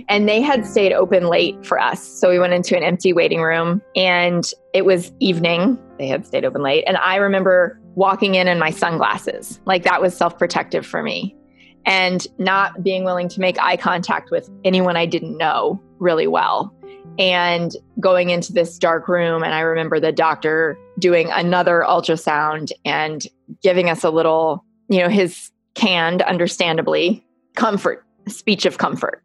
And 0.08 0.28
they 0.28 0.40
had 0.40 0.66
stayed 0.66 0.92
open 0.92 1.28
late 1.28 1.64
for 1.64 1.78
us. 1.78 2.02
So 2.02 2.30
we 2.30 2.38
went 2.38 2.54
into 2.54 2.76
an 2.76 2.82
empty 2.82 3.12
waiting 3.12 3.40
room 3.40 3.82
and 3.94 4.50
it 4.72 4.84
was 4.84 5.12
evening. 5.20 5.78
They 5.98 6.08
had 6.08 6.26
stayed 6.26 6.44
open 6.44 6.62
late. 6.62 6.84
And 6.86 6.96
I 6.96 7.16
remember 7.16 7.78
walking 7.94 8.34
in 8.34 8.48
in 8.48 8.58
my 8.58 8.70
sunglasses. 8.70 9.60
Like 9.66 9.84
that 9.84 10.00
was 10.00 10.16
self 10.16 10.38
protective 10.38 10.86
for 10.86 11.02
me. 11.02 11.36
And 11.84 12.26
not 12.38 12.82
being 12.82 13.04
willing 13.04 13.28
to 13.28 13.40
make 13.40 13.58
eye 13.60 13.76
contact 13.76 14.30
with 14.30 14.48
anyone 14.64 14.96
I 14.96 15.04
didn't 15.04 15.36
know 15.36 15.80
really 15.98 16.26
well 16.26 16.74
and 17.18 17.72
going 18.00 18.30
into 18.30 18.52
this 18.52 18.78
dark 18.78 19.08
room. 19.08 19.42
And 19.42 19.54
I 19.54 19.60
remember 19.60 20.00
the 20.00 20.12
doctor 20.12 20.78
doing 20.98 21.30
another 21.30 21.84
ultrasound 21.86 22.72
and 22.84 23.26
giving 23.62 23.90
us 23.90 24.04
a 24.04 24.10
little, 24.10 24.64
you 24.88 25.00
know, 25.00 25.08
his 25.08 25.50
canned, 25.74 26.22
understandably, 26.22 27.24
comfort, 27.54 28.04
speech 28.28 28.66
of 28.66 28.78
comfort. 28.78 29.22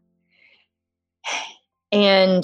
And 1.91 2.43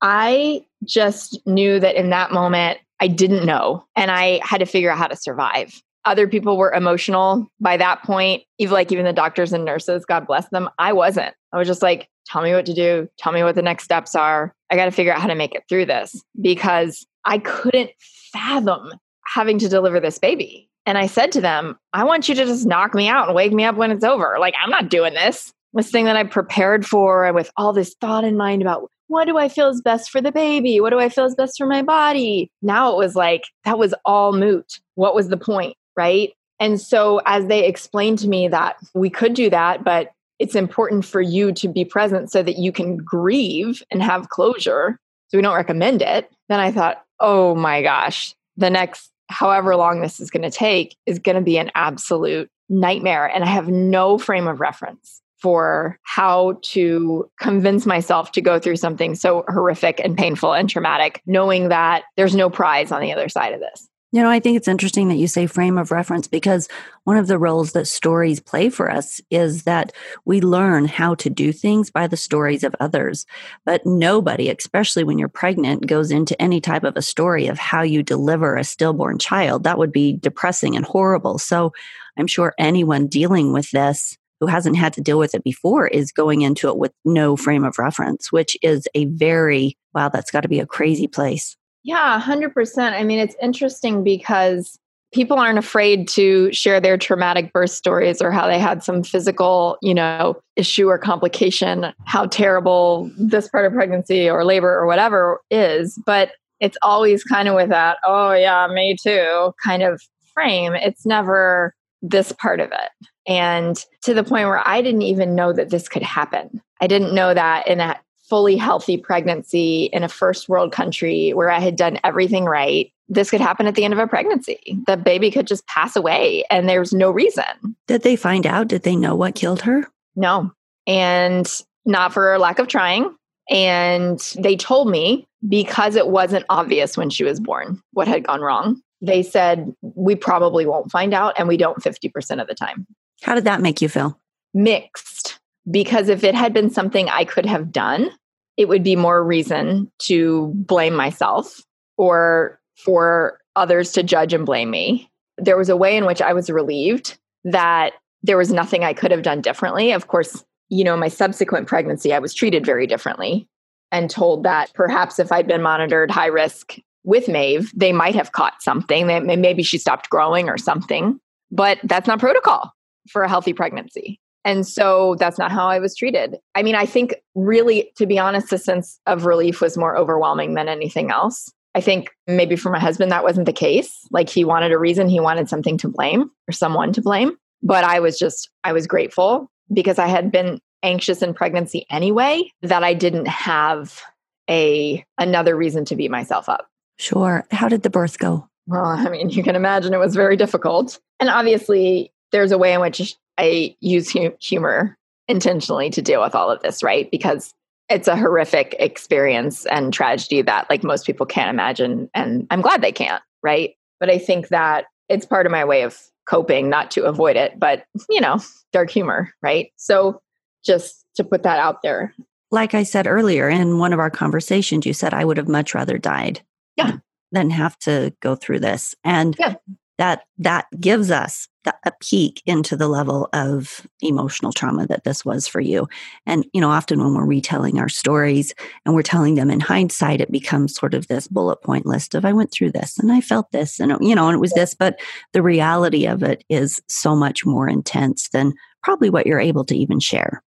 I 0.00 0.64
just 0.84 1.40
knew 1.46 1.80
that 1.80 1.94
in 1.94 2.10
that 2.10 2.32
moment, 2.32 2.78
I 3.00 3.08
didn't 3.08 3.46
know. 3.46 3.84
And 3.96 4.10
I 4.10 4.40
had 4.42 4.58
to 4.58 4.66
figure 4.66 4.90
out 4.90 4.98
how 4.98 5.06
to 5.06 5.16
survive. 5.16 5.82
Other 6.04 6.26
people 6.26 6.56
were 6.56 6.72
emotional 6.72 7.48
by 7.60 7.76
that 7.76 8.02
point, 8.02 8.42
even 8.58 8.74
like 8.74 8.90
even 8.90 9.04
the 9.04 9.12
doctors 9.12 9.52
and 9.52 9.64
nurses, 9.64 10.04
God 10.04 10.26
bless 10.26 10.48
them. 10.48 10.68
I 10.78 10.92
wasn't. 10.92 11.34
I 11.52 11.58
was 11.58 11.68
just 11.68 11.82
like, 11.82 12.08
tell 12.26 12.42
me 12.42 12.52
what 12.52 12.66
to 12.66 12.74
do, 12.74 13.08
tell 13.18 13.32
me 13.32 13.42
what 13.42 13.54
the 13.54 13.62
next 13.62 13.84
steps 13.84 14.14
are. 14.14 14.54
I 14.70 14.76
got 14.76 14.86
to 14.86 14.90
figure 14.90 15.12
out 15.12 15.20
how 15.20 15.28
to 15.28 15.34
make 15.34 15.54
it 15.54 15.64
through 15.68 15.86
this 15.86 16.22
because 16.40 17.06
I 17.24 17.38
couldn't 17.38 17.90
fathom 18.32 18.92
having 19.26 19.58
to 19.58 19.68
deliver 19.68 20.00
this 20.00 20.18
baby. 20.18 20.68
And 20.84 20.98
I 20.98 21.06
said 21.06 21.30
to 21.32 21.40
them, 21.40 21.78
I 21.92 22.04
want 22.04 22.28
you 22.28 22.34
to 22.34 22.44
just 22.44 22.66
knock 22.66 22.94
me 22.94 23.08
out 23.08 23.28
and 23.28 23.36
wake 23.36 23.52
me 23.52 23.64
up 23.64 23.76
when 23.76 23.92
it's 23.92 24.04
over. 24.04 24.36
Like, 24.40 24.54
I'm 24.62 24.70
not 24.70 24.88
doing 24.88 25.14
this. 25.14 25.52
This 25.74 25.90
thing 25.90 26.04
that 26.06 26.16
I 26.16 26.24
prepared 26.24 26.84
for 26.84 27.24
and 27.24 27.34
with 27.34 27.50
all 27.56 27.72
this 27.72 27.94
thought 28.00 28.24
in 28.24 28.36
mind 28.36 28.62
about 28.62 28.90
what 29.06 29.26
do 29.26 29.38
I 29.38 29.48
feel 29.48 29.68
is 29.68 29.80
best 29.80 30.10
for 30.10 30.20
the 30.20 30.32
baby? 30.32 30.80
What 30.80 30.90
do 30.90 30.98
I 30.98 31.08
feel 31.08 31.24
is 31.24 31.34
best 31.34 31.56
for 31.56 31.66
my 31.66 31.82
body? 31.82 32.50
Now 32.62 32.92
it 32.92 32.96
was 32.96 33.14
like, 33.14 33.42
that 33.64 33.78
was 33.78 33.94
all 34.04 34.32
moot. 34.32 34.80
What 34.94 35.14
was 35.14 35.28
the 35.28 35.36
point? 35.36 35.76
Right. 35.96 36.32
And 36.58 36.80
so, 36.80 37.20
as 37.26 37.46
they 37.46 37.66
explained 37.66 38.18
to 38.20 38.28
me 38.28 38.48
that 38.48 38.76
we 38.94 39.10
could 39.10 39.34
do 39.34 39.50
that, 39.50 39.84
but 39.84 40.12
it's 40.42 40.56
important 40.56 41.04
for 41.04 41.20
you 41.20 41.52
to 41.52 41.68
be 41.68 41.84
present 41.84 42.32
so 42.32 42.42
that 42.42 42.58
you 42.58 42.72
can 42.72 42.96
grieve 42.96 43.80
and 43.92 44.02
have 44.02 44.28
closure. 44.28 44.98
So 45.28 45.38
we 45.38 45.42
don't 45.42 45.54
recommend 45.54 46.02
it. 46.02 46.28
Then 46.48 46.58
I 46.58 46.72
thought, 46.72 47.04
oh 47.20 47.54
my 47.54 47.80
gosh, 47.80 48.34
the 48.56 48.68
next 48.68 49.12
however 49.28 49.76
long 49.76 50.00
this 50.00 50.18
is 50.18 50.32
going 50.32 50.42
to 50.42 50.50
take 50.50 50.96
is 51.06 51.20
going 51.20 51.36
to 51.36 51.42
be 51.42 51.58
an 51.58 51.70
absolute 51.76 52.50
nightmare. 52.68 53.26
And 53.26 53.44
I 53.44 53.46
have 53.46 53.68
no 53.68 54.18
frame 54.18 54.48
of 54.48 54.58
reference 54.60 55.22
for 55.38 55.96
how 56.02 56.58
to 56.62 57.30
convince 57.38 57.86
myself 57.86 58.32
to 58.32 58.40
go 58.40 58.58
through 58.58 58.76
something 58.76 59.14
so 59.14 59.44
horrific 59.46 60.00
and 60.00 60.18
painful 60.18 60.54
and 60.54 60.68
traumatic, 60.68 61.22
knowing 61.24 61.68
that 61.68 62.02
there's 62.16 62.34
no 62.34 62.50
prize 62.50 62.90
on 62.90 63.00
the 63.00 63.12
other 63.12 63.28
side 63.28 63.52
of 63.52 63.60
this. 63.60 63.88
You 64.14 64.20
know, 64.20 64.28
I 64.28 64.40
think 64.40 64.58
it's 64.58 64.68
interesting 64.68 65.08
that 65.08 65.16
you 65.16 65.26
say 65.26 65.46
frame 65.46 65.78
of 65.78 65.90
reference 65.90 66.28
because 66.28 66.68
one 67.04 67.16
of 67.16 67.28
the 67.28 67.38
roles 67.38 67.72
that 67.72 67.86
stories 67.86 68.40
play 68.40 68.68
for 68.68 68.90
us 68.90 69.22
is 69.30 69.62
that 69.62 69.92
we 70.26 70.42
learn 70.42 70.84
how 70.84 71.14
to 71.14 71.30
do 71.30 71.50
things 71.50 71.90
by 71.90 72.06
the 72.06 72.16
stories 72.18 72.62
of 72.62 72.76
others. 72.78 73.24
But 73.64 73.86
nobody, 73.86 74.50
especially 74.50 75.02
when 75.02 75.18
you're 75.18 75.28
pregnant, 75.30 75.86
goes 75.86 76.10
into 76.10 76.40
any 76.40 76.60
type 76.60 76.84
of 76.84 76.94
a 76.94 77.00
story 77.00 77.46
of 77.46 77.58
how 77.58 77.80
you 77.80 78.02
deliver 78.02 78.54
a 78.54 78.64
stillborn 78.64 79.18
child. 79.18 79.64
That 79.64 79.78
would 79.78 79.92
be 79.92 80.12
depressing 80.12 80.76
and 80.76 80.84
horrible. 80.84 81.38
So 81.38 81.72
I'm 82.18 82.26
sure 82.26 82.54
anyone 82.58 83.06
dealing 83.06 83.54
with 83.54 83.70
this 83.70 84.18
who 84.40 84.46
hasn't 84.46 84.76
had 84.76 84.92
to 84.92 85.00
deal 85.00 85.18
with 85.18 85.34
it 85.34 85.42
before 85.42 85.86
is 85.86 86.12
going 86.12 86.42
into 86.42 86.68
it 86.68 86.76
with 86.76 86.92
no 87.06 87.34
frame 87.34 87.64
of 87.64 87.78
reference, 87.78 88.30
which 88.30 88.58
is 88.60 88.86
a 88.94 89.06
very, 89.06 89.78
wow, 89.94 90.10
that's 90.10 90.30
got 90.30 90.42
to 90.42 90.48
be 90.48 90.60
a 90.60 90.66
crazy 90.66 91.06
place. 91.06 91.56
Yeah, 91.84 92.20
100%. 92.20 92.92
I 92.92 93.02
mean, 93.02 93.18
it's 93.18 93.36
interesting 93.42 94.04
because 94.04 94.78
people 95.12 95.38
aren't 95.38 95.58
afraid 95.58 96.08
to 96.08 96.50
share 96.52 96.80
their 96.80 96.96
traumatic 96.96 97.52
birth 97.52 97.70
stories 97.70 98.22
or 98.22 98.30
how 98.30 98.46
they 98.46 98.58
had 98.58 98.82
some 98.82 99.02
physical, 99.02 99.76
you 99.82 99.94
know, 99.94 100.40
issue 100.56 100.88
or 100.88 100.96
complication, 100.98 101.92
how 102.06 102.26
terrible 102.26 103.10
this 103.18 103.48
part 103.48 103.66
of 103.66 103.72
pregnancy 103.72 104.28
or 104.28 104.44
labor 104.44 104.72
or 104.72 104.86
whatever 104.86 105.40
is. 105.50 105.98
But 106.06 106.32
it's 106.60 106.78
always 106.82 107.24
kind 107.24 107.48
of 107.48 107.54
with 107.54 107.68
that, 107.68 107.98
oh, 108.06 108.32
yeah, 108.32 108.66
me 108.68 108.96
too 109.00 109.52
kind 109.62 109.82
of 109.82 110.00
frame. 110.32 110.74
It's 110.74 111.04
never 111.04 111.74
this 112.00 112.32
part 112.32 112.60
of 112.60 112.70
it. 112.72 113.08
And 113.26 113.76
to 114.02 114.14
the 114.14 114.24
point 114.24 114.48
where 114.48 114.66
I 114.66 114.80
didn't 114.80 115.02
even 115.02 115.34
know 115.34 115.52
that 115.52 115.70
this 115.70 115.88
could 115.88 116.02
happen. 116.02 116.60
I 116.80 116.86
didn't 116.86 117.14
know 117.14 117.34
that 117.34 117.68
in 117.68 117.80
a 117.80 118.00
fully 118.32 118.56
healthy 118.56 118.96
pregnancy 118.96 119.90
in 119.92 120.02
a 120.02 120.08
first 120.08 120.48
world 120.48 120.72
country 120.72 121.32
where 121.34 121.50
I 121.50 121.58
had 121.58 121.76
done 121.76 122.00
everything 122.02 122.46
right, 122.46 122.90
this 123.06 123.30
could 123.30 123.42
happen 123.42 123.66
at 123.66 123.74
the 123.74 123.84
end 123.84 123.92
of 123.92 123.98
a 123.98 124.06
pregnancy. 124.06 124.78
The 124.86 124.96
baby 124.96 125.30
could 125.30 125.46
just 125.46 125.66
pass 125.66 125.96
away 125.96 126.42
and 126.48 126.66
there's 126.66 126.94
no 126.94 127.10
reason. 127.10 127.44
Did 127.88 128.04
they 128.04 128.16
find 128.16 128.46
out? 128.46 128.68
Did 128.68 128.84
they 128.84 128.96
know 128.96 129.14
what 129.14 129.34
killed 129.34 129.60
her? 129.60 129.84
No. 130.16 130.50
And 130.86 131.46
not 131.84 132.14
for 132.14 132.38
lack 132.38 132.58
of 132.58 132.68
trying. 132.68 133.14
And 133.50 134.18
they 134.38 134.56
told 134.56 134.88
me 134.88 135.26
because 135.46 135.94
it 135.94 136.08
wasn't 136.08 136.46
obvious 136.48 136.96
when 136.96 137.10
she 137.10 137.24
was 137.24 137.38
born 137.38 137.82
what 137.92 138.08
had 138.08 138.24
gone 138.24 138.40
wrong. 138.40 138.80
They 139.02 139.22
said, 139.22 139.74
we 139.82 140.14
probably 140.14 140.64
won't 140.64 140.90
find 140.90 141.12
out, 141.12 141.34
and 141.36 141.48
we 141.48 141.58
don't 141.58 141.82
50% 141.82 142.40
of 142.40 142.48
the 142.48 142.54
time. 142.54 142.86
How 143.20 143.34
did 143.34 143.44
that 143.44 143.60
make 143.60 143.82
you 143.82 143.90
feel? 143.90 144.18
Mixed. 144.54 145.38
Because 145.70 146.08
if 146.08 146.24
it 146.24 146.34
had 146.34 146.54
been 146.54 146.70
something 146.70 147.10
I 147.10 147.24
could 147.24 147.44
have 147.44 147.70
done, 147.70 148.10
it 148.56 148.68
would 148.68 148.82
be 148.82 148.96
more 148.96 149.24
reason 149.24 149.90
to 150.00 150.52
blame 150.54 150.94
myself 150.94 151.60
or 151.96 152.60
for 152.76 153.38
others 153.56 153.92
to 153.92 154.02
judge 154.02 154.32
and 154.32 154.46
blame 154.46 154.70
me. 154.70 155.10
There 155.38 155.56
was 155.56 155.68
a 155.68 155.76
way 155.76 155.96
in 155.96 156.06
which 156.06 156.22
I 156.22 156.32
was 156.32 156.50
relieved 156.50 157.18
that 157.44 157.92
there 158.22 158.36
was 158.36 158.52
nothing 158.52 158.84
I 158.84 158.92
could 158.92 159.10
have 159.10 159.22
done 159.22 159.40
differently. 159.40 159.92
Of 159.92 160.08
course, 160.08 160.44
you 160.68 160.84
know, 160.84 160.96
my 160.96 161.08
subsequent 161.08 161.66
pregnancy, 161.66 162.12
I 162.12 162.18
was 162.18 162.34
treated 162.34 162.64
very 162.64 162.86
differently 162.86 163.48
and 163.90 164.08
told 164.08 164.44
that 164.44 164.72
perhaps 164.74 165.18
if 165.18 165.32
I'd 165.32 165.46
been 165.46 165.62
monitored 165.62 166.10
high 166.10 166.26
risk 166.26 166.76
with 167.04 167.28
Maeve, 167.28 167.70
they 167.74 167.92
might 167.92 168.14
have 168.14 168.32
caught 168.32 168.62
something. 168.62 169.06
Maybe 169.06 169.62
she 169.62 169.76
stopped 169.76 170.08
growing 170.08 170.48
or 170.48 170.56
something, 170.56 171.18
but 171.50 171.78
that's 171.84 172.06
not 172.06 172.20
protocol 172.20 172.72
for 173.10 173.22
a 173.22 173.28
healthy 173.28 173.52
pregnancy. 173.52 174.20
And 174.44 174.66
so 174.66 175.16
that's 175.18 175.38
not 175.38 175.52
how 175.52 175.68
I 175.68 175.78
was 175.78 175.96
treated. 175.96 176.36
I 176.54 176.62
mean, 176.62 176.74
I 176.74 176.86
think 176.86 177.14
really, 177.34 177.92
to 177.96 178.06
be 178.06 178.18
honest, 178.18 178.50
the 178.50 178.58
sense 178.58 178.98
of 179.06 179.24
relief 179.24 179.60
was 179.60 179.78
more 179.78 179.96
overwhelming 179.96 180.54
than 180.54 180.68
anything 180.68 181.10
else. 181.10 181.52
I 181.74 181.80
think 181.80 182.10
maybe 182.26 182.56
for 182.56 182.70
my 182.70 182.80
husband, 182.80 183.12
that 183.12 183.24
wasn't 183.24 183.46
the 183.46 183.52
case. 183.52 184.06
Like 184.10 184.28
he 184.28 184.44
wanted 184.44 184.72
a 184.72 184.78
reason, 184.78 185.08
he 185.08 185.20
wanted 185.20 185.48
something 185.48 185.78
to 185.78 185.88
blame 185.88 186.30
or 186.48 186.52
someone 186.52 186.92
to 186.94 187.02
blame. 187.02 187.36
But 187.62 187.84
I 187.84 188.00
was 188.00 188.18
just, 188.18 188.50
I 188.64 188.72
was 188.72 188.86
grateful 188.86 189.50
because 189.72 189.98
I 189.98 190.08
had 190.08 190.32
been 190.32 190.60
anxious 190.82 191.22
in 191.22 191.32
pregnancy 191.32 191.86
anyway, 191.88 192.42
that 192.62 192.82
I 192.82 192.94
didn't 192.94 193.28
have 193.28 194.02
a 194.50 195.04
another 195.18 195.56
reason 195.56 195.84
to 195.86 195.96
beat 195.96 196.10
myself 196.10 196.48
up. 196.48 196.66
Sure. 196.98 197.44
How 197.50 197.68
did 197.68 197.82
the 197.82 197.90
birth 197.90 198.18
go? 198.18 198.48
Well, 198.66 198.84
I 198.84 199.08
mean, 199.08 199.30
you 199.30 199.42
can 199.42 199.56
imagine 199.56 199.94
it 199.94 199.98
was 199.98 200.14
very 200.14 200.36
difficult. 200.36 201.00
And 201.20 201.28
obviously, 201.28 202.12
there's 202.32 202.52
a 202.52 202.58
way 202.58 202.72
in 202.72 202.80
which 202.80 203.16
I 203.38 203.76
use 203.80 204.10
humor 204.40 204.96
intentionally 205.28 205.90
to 205.90 206.02
deal 206.02 206.20
with 206.20 206.34
all 206.34 206.50
of 206.50 206.62
this, 206.62 206.82
right? 206.82 207.10
Because 207.10 207.54
it's 207.88 208.08
a 208.08 208.16
horrific 208.16 208.74
experience 208.78 209.66
and 209.66 209.92
tragedy 209.92 210.42
that 210.42 210.68
like 210.70 210.82
most 210.82 211.06
people 211.06 211.26
can't 211.26 211.50
imagine 211.50 212.08
and 212.14 212.46
I'm 212.50 212.62
glad 212.62 212.80
they 212.80 212.92
can't, 212.92 213.22
right? 213.42 213.74
But 214.00 214.10
I 214.10 214.18
think 214.18 214.48
that 214.48 214.86
it's 215.08 215.26
part 215.26 215.46
of 215.46 215.52
my 215.52 215.64
way 215.64 215.82
of 215.82 216.00
coping, 216.26 216.68
not 216.68 216.90
to 216.92 217.04
avoid 217.04 217.36
it, 217.36 217.58
but 217.58 217.84
you 218.08 218.20
know, 218.20 218.40
dark 218.72 218.90
humor, 218.90 219.32
right? 219.42 219.72
So 219.76 220.20
just 220.64 221.04
to 221.16 221.24
put 221.24 221.42
that 221.42 221.58
out 221.58 221.82
there. 221.82 222.14
Like 222.50 222.74
I 222.74 222.82
said 222.82 223.06
earlier 223.06 223.48
in 223.48 223.78
one 223.78 223.92
of 223.92 223.98
our 223.98 224.10
conversations, 224.10 224.86
you 224.86 224.92
said 224.92 225.14
I 225.14 225.24
would 225.24 225.36
have 225.36 225.48
much 225.48 225.74
rather 225.74 225.98
died. 225.98 226.42
Yeah. 226.76 226.98
Than 227.32 227.50
have 227.50 227.78
to 227.80 228.14
go 228.20 228.34
through 228.34 228.60
this. 228.60 228.94
And 229.04 229.34
yeah. 229.38 229.54
That 230.02 230.24
that 230.36 230.66
gives 230.80 231.12
us 231.12 231.46
a 231.84 231.92
peek 232.00 232.42
into 232.44 232.76
the 232.76 232.88
level 232.88 233.28
of 233.32 233.86
emotional 234.00 234.52
trauma 234.52 234.84
that 234.88 235.04
this 235.04 235.24
was 235.24 235.46
for 235.46 235.60
you. 235.60 235.86
And, 236.26 236.44
you 236.52 236.60
know, 236.60 236.70
often 236.70 236.98
when 236.98 237.14
we're 237.14 237.24
retelling 237.24 237.78
our 237.78 237.88
stories 237.88 238.52
and 238.84 238.96
we're 238.96 239.02
telling 239.02 239.36
them 239.36 239.48
in 239.48 239.60
hindsight, 239.60 240.20
it 240.20 240.32
becomes 240.32 240.74
sort 240.74 240.94
of 240.94 241.06
this 241.06 241.28
bullet 241.28 241.62
point 241.62 241.86
list 241.86 242.16
of 242.16 242.24
I 242.24 242.32
went 242.32 242.50
through 242.50 242.72
this 242.72 242.98
and 242.98 243.12
I 243.12 243.20
felt 243.20 243.52
this 243.52 243.78
and, 243.78 243.96
you 244.00 244.16
know, 244.16 244.26
and 244.26 244.34
it 244.34 244.40
was 244.40 244.54
this. 244.54 244.74
But 244.74 244.98
the 245.34 245.42
reality 245.42 246.04
of 246.04 246.24
it 246.24 246.42
is 246.48 246.80
so 246.88 247.14
much 247.14 247.46
more 247.46 247.68
intense 247.68 248.28
than 248.30 248.54
probably 248.82 249.08
what 249.08 249.24
you're 249.24 249.38
able 249.38 249.64
to 249.66 249.76
even 249.76 250.00
share. 250.00 250.42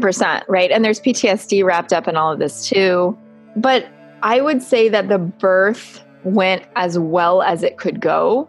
100%, 0.00 0.44
right? 0.48 0.70
And 0.70 0.84
there's 0.84 1.00
PTSD 1.00 1.64
wrapped 1.64 1.92
up 1.92 2.08
in 2.08 2.16
all 2.16 2.32
of 2.32 2.38
this 2.38 2.68
too. 2.68 3.16
But 3.56 3.86
I 4.22 4.40
would 4.40 4.62
say 4.62 4.88
that 4.88 5.08
the 5.08 5.18
birth 5.18 6.02
went 6.24 6.64
as 6.76 6.98
well 6.98 7.42
as 7.42 7.62
it 7.62 7.78
could 7.78 8.00
go 8.00 8.48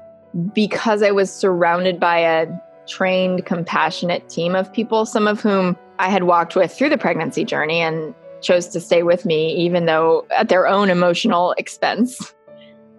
because 0.54 1.04
I 1.04 1.12
was 1.12 1.32
surrounded 1.32 2.00
by 2.00 2.20
a 2.20 2.48
trained, 2.88 3.46
compassionate 3.46 4.30
team 4.30 4.56
of 4.56 4.72
people, 4.72 5.06
some 5.06 5.28
of 5.28 5.42
whom 5.42 5.78
I 6.00 6.10
had 6.10 6.24
walked 6.24 6.56
with 6.56 6.72
through 6.72 6.90
the 6.90 6.98
pregnancy 6.98 7.46
journey 7.46 7.80
and 7.80 8.14
chose 8.42 8.68
to 8.70 8.80
stay 8.80 9.04
with 9.04 9.26
me, 9.26 9.56
even 9.56 9.86
though 9.86 10.28
at 10.36 10.50
their 10.50 10.68
own 10.68 10.90
emotional 10.90 11.54
expense, 11.58 12.34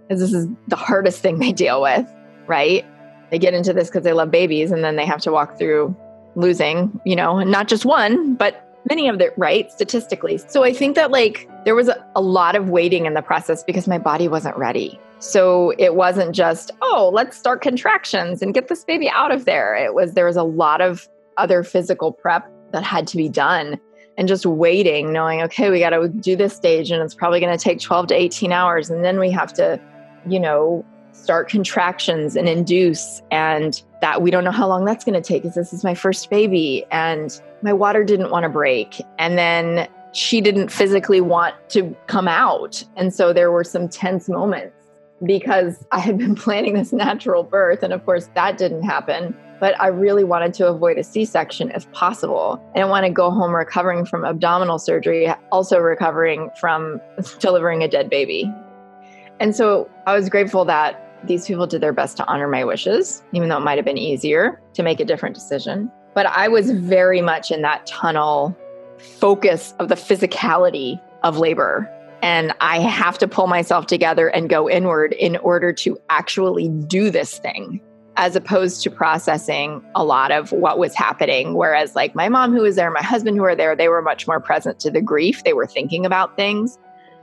because 0.09 0.21
this 0.21 0.33
is 0.33 0.49
the 0.69 0.77
hardest 0.77 1.21
thing 1.21 1.39
they 1.39 1.53
deal 1.53 1.83
with, 1.83 2.07
right? 2.47 2.85
They 3.31 3.39
get 3.39 3.55
into 3.55 3.73
this 3.73 3.89
because 3.89 4.05
they 4.05 4.13
love 4.13 4.31
babies 4.31 4.71
and 4.71 4.83
then 4.83 4.97
they 4.97 5.07
have 5.07 5.21
to 5.23 5.33
walk 5.33 5.59
through 5.59 5.95
losing, 6.35 7.01
you 7.05 7.17
know, 7.17 7.43
not 7.43 7.69
just 7.69 7.85
one, 7.85 8.35
but 8.35 8.61
many 8.89 9.09
of 9.09 9.19
the 9.19 9.33
right 9.37 9.71
statistically. 9.73 10.39
So 10.39 10.65
I 10.65 10.73
think 10.73 10.97
that 10.97 11.11
like 11.11 11.49
there 11.65 11.75
was 11.75 11.89
a, 11.89 12.07
a, 12.15 12.21
lot 12.21 12.55
of 12.55 12.69
waiting 12.69 13.07
in 13.07 13.15
the 13.15 13.23
process 13.23 13.63
because 13.63 13.89
my 13.89 13.99
body 13.99 14.29
wasn't 14.29 14.57
ready. 14.57 14.99
So 15.21 15.73
it 15.79 15.95
wasn't 15.95 16.35
just, 16.35 16.71
oh, 16.83 17.11
let's 17.13 17.37
start 17.37 17.63
contractions 17.63 18.43
and 18.43 18.53
get 18.53 18.69
this 18.69 18.85
baby 18.85 19.09
out 19.09 19.33
of 19.33 19.47
there. 19.47 19.75
It 19.75 19.95
was 19.95 20.13
there 20.13 20.27
was 20.27 20.37
a 20.37 20.43
lot 20.43 20.81
of 20.81 21.09
other 21.37 21.63
physical 21.63 22.13
prep 22.13 22.51
that 22.73 22.83
had 22.83 23.07
to 23.09 23.17
be 23.17 23.29
done 23.29 23.81
and 24.17 24.29
just 24.29 24.47
waiting, 24.47 25.13
knowing, 25.13 25.43
okay, 25.43 25.71
we 25.71 25.81
got 25.81 25.91
to 25.91 26.09
do 26.09 26.37
this 26.37 26.55
stage 26.55 26.91
and 26.91 27.03
it's 27.03 27.15
probably 27.15 27.41
going 27.41 27.57
to 27.57 27.63
take 27.63 27.81
12 27.81 28.09
to 28.09 28.15
18 28.15 28.53
hours. 28.53 28.91
And 28.91 29.05
then 29.05 29.19
we 29.19 29.31
have 29.31 29.53
to, 29.55 29.81
you 30.29 30.39
know, 30.39 30.85
start 31.25 31.49
contractions 31.49 32.37
and 32.37 32.49
induce 32.49 33.23
and 33.31 33.83
that 34.03 34.21
we 34.21 34.31
don't 34.31 34.45
know 34.45 34.51
how 34.51 34.69
long 34.69 34.85
that's 34.85 35.05
going 35.05 35.21
to 35.21 35.27
take 35.27 35.43
because 35.43 35.55
this 35.55 35.73
is 35.73 35.83
my 35.83 35.95
first 35.95 36.29
baby 36.29 36.85
and 36.91 37.41
my 37.63 37.73
water 37.73 38.05
didn't 38.05 38.31
want 38.31 38.43
to 38.43 38.51
break. 38.51 39.01
And 39.19 39.39
then 39.39 39.89
she 40.13 40.43
didn't 40.43 40.69
physically 40.69 41.23
want 41.23 41.55
to 41.71 41.97
come 42.07 42.29
out. 42.29 42.85
And 42.97 43.13
so 43.15 43.33
there 43.33 43.51
were 43.51 43.65
some 43.65 43.89
tense 43.89 44.29
moments 44.29 44.77
because 45.25 45.87
i 45.93 45.99
had 45.99 46.19
been 46.19 46.35
planning 46.45 46.75
this 46.75 46.93
natural 46.93 47.45
birth 47.45 47.85
and 47.85 47.93
of 47.93 48.05
course 48.05 48.29
that 48.35 48.59
didn't 48.59 48.83
happen. 48.83 49.35
But 49.61 49.81
i 49.81 49.87
really 49.87 50.25
wanted 50.25 50.53
to 50.55 50.67
avoid 50.67 50.99
a 50.99 51.05
c-section 51.05 51.71
if 51.71 51.91
possible. 51.93 52.61
And 52.75 52.77
i 52.77 52.79
didn't 52.81 52.91
want 52.91 53.07
to 53.07 53.11
go 53.11 53.31
home 53.31 53.57
recovering 53.57 54.05
from 54.05 54.27
abdominal 54.27 54.79
surgery 54.79 55.33
also 55.51 55.79
recovering 55.79 56.51
from 56.61 57.01
delivering 57.39 57.83
a 57.83 57.89
dead 57.89 58.11
baby. 58.11 58.53
And 59.41 59.57
so 59.57 59.91
I 60.07 60.15
was 60.15 60.29
grateful 60.29 60.65
that 60.67 61.04
these 61.27 61.47
people 61.47 61.67
did 61.67 61.81
their 61.81 61.93
best 61.93 62.17
to 62.19 62.27
honor 62.27 62.49
my 62.49 62.65
wishes, 62.65 63.23
even 63.33 63.49
though 63.49 63.59
it 63.59 63.65
might 63.65 63.79
have 63.79 63.85
been 63.85 63.99
easier 63.99 64.61
to 64.75 64.83
make 64.83 65.01
a 65.01 65.05
different 65.05 65.35
decision. 65.35 65.91
But 66.15 66.27
I 66.27 66.49
was 66.49 66.71
very 66.71 67.21
much 67.21 67.51
in 67.51 67.63
that 67.63 67.87
tunnel 67.87 68.57
focus 68.99 69.75
of 69.79 69.89
the 69.89 69.95
physicality 69.95 71.01
of 71.23 71.39
labor. 71.39 71.91
And 72.23 72.55
I 72.61 72.79
have 72.79 73.19
to 73.19 73.29
pull 73.29 73.49
myself 73.49 73.87
together 73.87 74.29
and 74.29 74.49
go 74.49 74.71
inward 74.71 75.13
in 75.13 75.37
order 75.39 75.73
to 75.75 75.99
actually 76.09 76.69
do 76.69 77.11
this 77.11 77.39
thing, 77.39 77.81
as 78.17 78.37
opposed 78.37 78.83
to 78.85 78.91
processing 78.91 79.85
a 79.95 80.05
lot 80.05 80.31
of 80.31 80.53
what 80.53 80.79
was 80.79 80.95
happening. 80.95 81.55
Whereas, 81.55 81.95
like 81.95 82.15
my 82.15 82.29
mom, 82.29 82.53
who 82.53 82.63
was 82.63 82.77
there, 82.77 82.91
my 82.91 83.03
husband, 83.03 83.37
who 83.37 83.43
were 83.43 83.57
there, 83.57 83.77
they 83.77 83.89
were 83.89 84.01
much 84.01 84.27
more 84.27 84.41
present 84.41 84.79
to 84.81 84.91
the 84.91 85.03
grief. 85.03 85.45
They 85.45 85.53
were 85.53 85.67
thinking 85.67 86.07
about 86.07 86.37
things. 86.37 86.79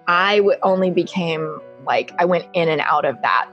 I 0.08 0.42
only 0.62 0.92
became 0.92 1.60
like, 1.88 2.12
I 2.20 2.26
went 2.26 2.46
in 2.54 2.70
and 2.70 2.82
out 2.82 3.06
of 3.06 3.20
that 3.22 3.50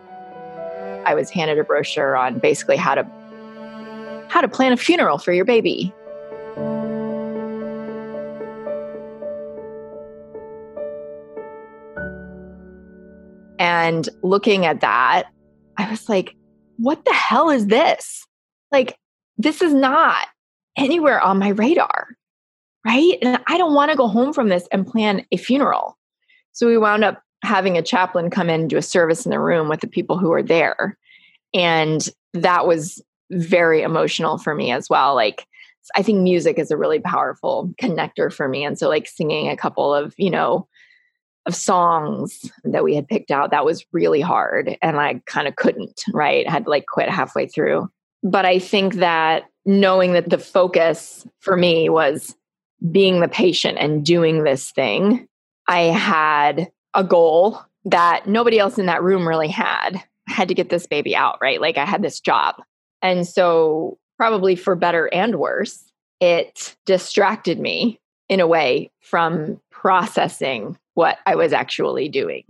I 1.04 1.14
was 1.14 1.30
handed 1.30 1.58
a 1.58 1.64
brochure 1.64 2.16
on 2.16 2.38
basically 2.38 2.76
how 2.76 2.94
to 2.94 3.06
how 4.28 4.40
to 4.40 4.48
plan 4.48 4.72
a 4.72 4.76
funeral 4.76 5.18
for 5.18 5.32
your 5.32 5.44
baby. 5.44 5.92
And 13.58 14.08
looking 14.22 14.66
at 14.66 14.80
that, 14.82 15.24
I 15.76 15.90
was 15.90 16.08
like, 16.08 16.34
what 16.76 17.04
the 17.04 17.12
hell 17.12 17.50
is 17.50 17.66
this? 17.66 18.26
Like, 18.70 18.96
this 19.38 19.62
is 19.62 19.72
not 19.72 20.26
anywhere 20.76 21.20
on 21.20 21.38
my 21.38 21.48
radar. 21.48 22.08
Right. 22.84 23.18
And 23.22 23.40
I 23.46 23.58
don't 23.58 23.74
want 23.74 23.90
to 23.90 23.96
go 23.96 24.06
home 24.06 24.32
from 24.32 24.48
this 24.48 24.68
and 24.70 24.86
plan 24.86 25.26
a 25.32 25.36
funeral. 25.36 25.98
So 26.52 26.66
we 26.66 26.78
wound 26.78 27.04
up 27.04 27.22
having 27.42 27.78
a 27.78 27.82
chaplain 27.82 28.30
come 28.30 28.50
in 28.50 28.62
and 28.62 28.70
do 28.70 28.76
a 28.76 28.82
service 28.82 29.24
in 29.24 29.30
the 29.30 29.40
room 29.40 29.68
with 29.68 29.80
the 29.80 29.88
people 29.88 30.18
who 30.18 30.28
were 30.28 30.42
there. 30.42 30.96
And 31.54 32.08
that 32.34 32.66
was 32.66 33.02
very 33.30 33.82
emotional 33.82 34.38
for 34.38 34.54
me 34.54 34.72
as 34.72 34.88
well. 34.90 35.14
Like, 35.14 35.46
I 35.96 36.02
think 36.02 36.20
music 36.20 36.58
is 36.58 36.70
a 36.70 36.76
really 36.76 37.00
powerful 37.00 37.72
connector 37.80 38.32
for 38.32 38.48
me. 38.48 38.64
And 38.64 38.78
so, 38.78 38.88
like, 38.88 39.06
singing 39.06 39.48
a 39.48 39.56
couple 39.56 39.94
of, 39.94 40.14
you 40.18 40.30
know, 40.30 40.68
of 41.46 41.54
songs 41.54 42.50
that 42.64 42.84
we 42.84 42.94
had 42.94 43.08
picked 43.08 43.30
out, 43.30 43.50
that 43.50 43.64
was 43.64 43.86
really 43.92 44.20
hard. 44.20 44.76
And 44.82 44.98
I 44.98 45.22
kind 45.26 45.48
of 45.48 45.56
couldn't, 45.56 46.02
right? 46.12 46.46
I 46.46 46.50
had 46.50 46.64
to 46.64 46.70
like 46.70 46.84
quit 46.86 47.08
halfway 47.08 47.46
through. 47.46 47.88
But 48.22 48.44
I 48.44 48.58
think 48.58 48.94
that 48.96 49.44
knowing 49.64 50.12
that 50.12 50.28
the 50.28 50.38
focus 50.38 51.26
for 51.40 51.56
me 51.56 51.88
was 51.88 52.36
being 52.90 53.20
the 53.20 53.28
patient 53.28 53.78
and 53.78 54.04
doing 54.04 54.44
this 54.44 54.70
thing, 54.70 55.26
I 55.66 55.82
had 55.82 56.68
a 56.98 57.04
goal 57.04 57.62
that 57.84 58.26
nobody 58.26 58.58
else 58.58 58.76
in 58.76 58.86
that 58.86 59.04
room 59.04 59.26
really 59.26 59.48
had. 59.48 60.02
I 60.28 60.32
had 60.32 60.48
to 60.48 60.54
get 60.54 60.68
this 60.68 60.86
baby 60.86 61.14
out, 61.14 61.38
right? 61.40 61.60
Like 61.60 61.78
I 61.78 61.86
had 61.86 62.02
this 62.02 62.20
job. 62.20 62.56
And 63.00 63.26
so, 63.26 63.96
probably 64.16 64.56
for 64.56 64.74
better 64.74 65.06
and 65.12 65.36
worse, 65.36 65.84
it 66.20 66.76
distracted 66.84 67.60
me 67.60 68.00
in 68.28 68.40
a 68.40 68.48
way 68.48 68.90
from 69.00 69.60
processing 69.70 70.76
what 70.94 71.18
I 71.24 71.36
was 71.36 71.52
actually 71.52 72.08
doing. 72.08 72.44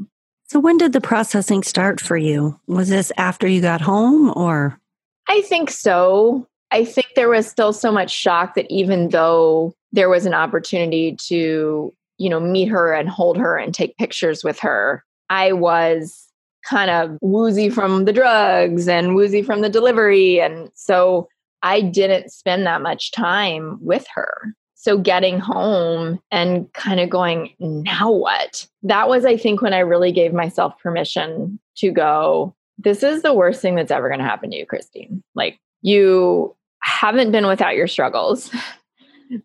So, 0.49 0.59
when 0.59 0.79
did 0.79 0.95
the 0.95 1.01
processing 1.03 1.63
start 1.63 2.01
for 2.01 2.17
you? 2.17 2.59
Was 2.67 2.89
this 2.89 3.13
after 3.19 3.47
you 3.47 3.61
got 3.61 3.83
home 3.83 4.33
or? 4.35 4.81
I 5.29 5.43
think 5.43 5.71
so. 5.71 6.47
I 6.71 6.87
think 6.87 7.09
there 7.15 7.29
was 7.29 7.47
still 7.47 7.75
so 7.75 7.93
much 7.93 8.11
shock 8.11 8.55
that 8.55 8.71
even 8.71 9.11
though 9.11 9.75
there 9.93 10.09
was 10.09 10.25
an 10.25 10.35
opportunity 10.35 11.17
to 11.27 11.93
you 12.19 12.29
know, 12.29 12.41
meet 12.41 12.67
her 12.67 12.93
and 12.93 13.09
hold 13.09 13.37
her 13.39 13.57
and 13.57 13.75
take 13.75 13.97
pictures 13.97 14.45
with 14.45 14.59
her, 14.61 15.05
I 15.31 15.53
was 15.53 16.27
kind 16.65 16.91
of 16.91 17.17
woozy 17.21 17.71
from 17.71 18.05
the 18.05 18.13
drugs 18.13 18.89
and 18.89 19.15
woozy 19.15 19.43
from 19.43 19.63
the 19.63 19.69
delivery. 19.69 20.41
And 20.41 20.71
so 20.75 21.29
I 21.63 21.81
didn't 21.81 22.31
spend 22.31 22.67
that 22.67 22.83
much 22.83 23.11
time 23.13 23.79
with 23.81 24.07
her. 24.15 24.55
So 24.75 24.97
getting 24.97 25.41
home 25.41 26.21
and 26.31 26.73
kind 26.73 27.01
of 27.01 27.11
going, 27.11 27.53
now 27.59 28.11
what? 28.11 28.67
That 28.83 29.09
was, 29.09 29.25
I 29.25 29.37
think, 29.37 29.61
when 29.61 29.75
I 29.75 29.81
really 29.81 30.13
gave 30.13 30.33
myself 30.33 30.79
permission 30.79 31.59
to 31.79 31.91
go, 31.91 32.55
this 32.79 33.03
is 33.03 33.23
the 33.23 33.35
worst 33.35 33.61
thing 33.61 33.75
that's 33.75 33.91
ever 33.91 34.09
going 34.09 34.21
to 34.21 34.25
happen 34.25 34.51
to 34.51 34.57
you, 34.57 34.67
Christine. 34.67 35.23
Like, 35.35 35.59
you 35.83 36.55
haven't 36.81 37.33
been 37.33 37.47
without 37.47 37.75
your 37.75 37.89
struggles. 37.89 38.55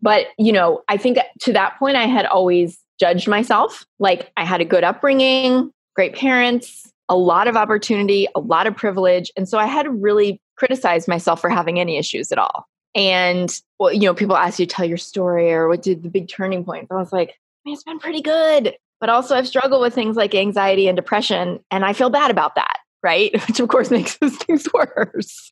But, 0.01 0.27
you 0.37 0.51
know, 0.51 0.81
I 0.87 0.97
think 0.97 1.17
to 1.41 1.53
that 1.53 1.77
point, 1.79 1.95
I 1.95 2.05
had 2.05 2.25
always 2.25 2.79
judged 2.99 3.27
myself. 3.27 3.85
Like 3.99 4.31
I 4.37 4.45
had 4.45 4.61
a 4.61 4.65
good 4.65 4.83
upbringing, 4.83 5.71
great 5.95 6.15
parents, 6.15 6.91
a 7.09 7.17
lot 7.17 7.47
of 7.47 7.55
opportunity, 7.57 8.27
a 8.35 8.39
lot 8.39 8.67
of 8.67 8.75
privilege. 8.75 9.31
And 9.35 9.47
so 9.47 9.57
I 9.57 9.65
had 9.65 10.01
really 10.01 10.39
criticize 10.55 11.07
myself 11.07 11.41
for 11.41 11.49
having 11.49 11.79
any 11.79 11.97
issues 11.97 12.31
at 12.31 12.37
all. 12.37 12.67
And, 12.95 13.59
well, 13.79 13.91
you 13.91 14.01
know, 14.01 14.13
people 14.13 14.37
ask 14.37 14.59
you 14.59 14.65
to 14.65 14.75
tell 14.75 14.85
your 14.85 14.97
story 14.97 15.51
or 15.51 15.67
what 15.67 15.81
did 15.81 16.03
the 16.03 16.09
big 16.09 16.29
turning 16.29 16.63
point? 16.63 16.87
I 16.91 16.95
was 16.95 17.11
like, 17.11 17.35
it's 17.65 17.83
been 17.83 17.99
pretty 17.99 18.21
good. 18.21 18.75
But 18.99 19.09
also, 19.09 19.35
I've 19.35 19.47
struggled 19.47 19.81
with 19.81 19.93
things 19.93 20.15
like 20.15 20.33
anxiety 20.33 20.87
and 20.87 20.95
depression, 20.95 21.59
and 21.71 21.83
I 21.83 21.91
feel 21.91 22.09
bad 22.09 22.31
about 22.31 22.55
that. 22.55 22.77
right? 23.03 23.31
Which 23.47 23.59
of 23.59 23.67
course 23.67 23.91
makes 23.91 24.17
those 24.17 24.35
things 24.37 24.65
worse. 24.73 25.51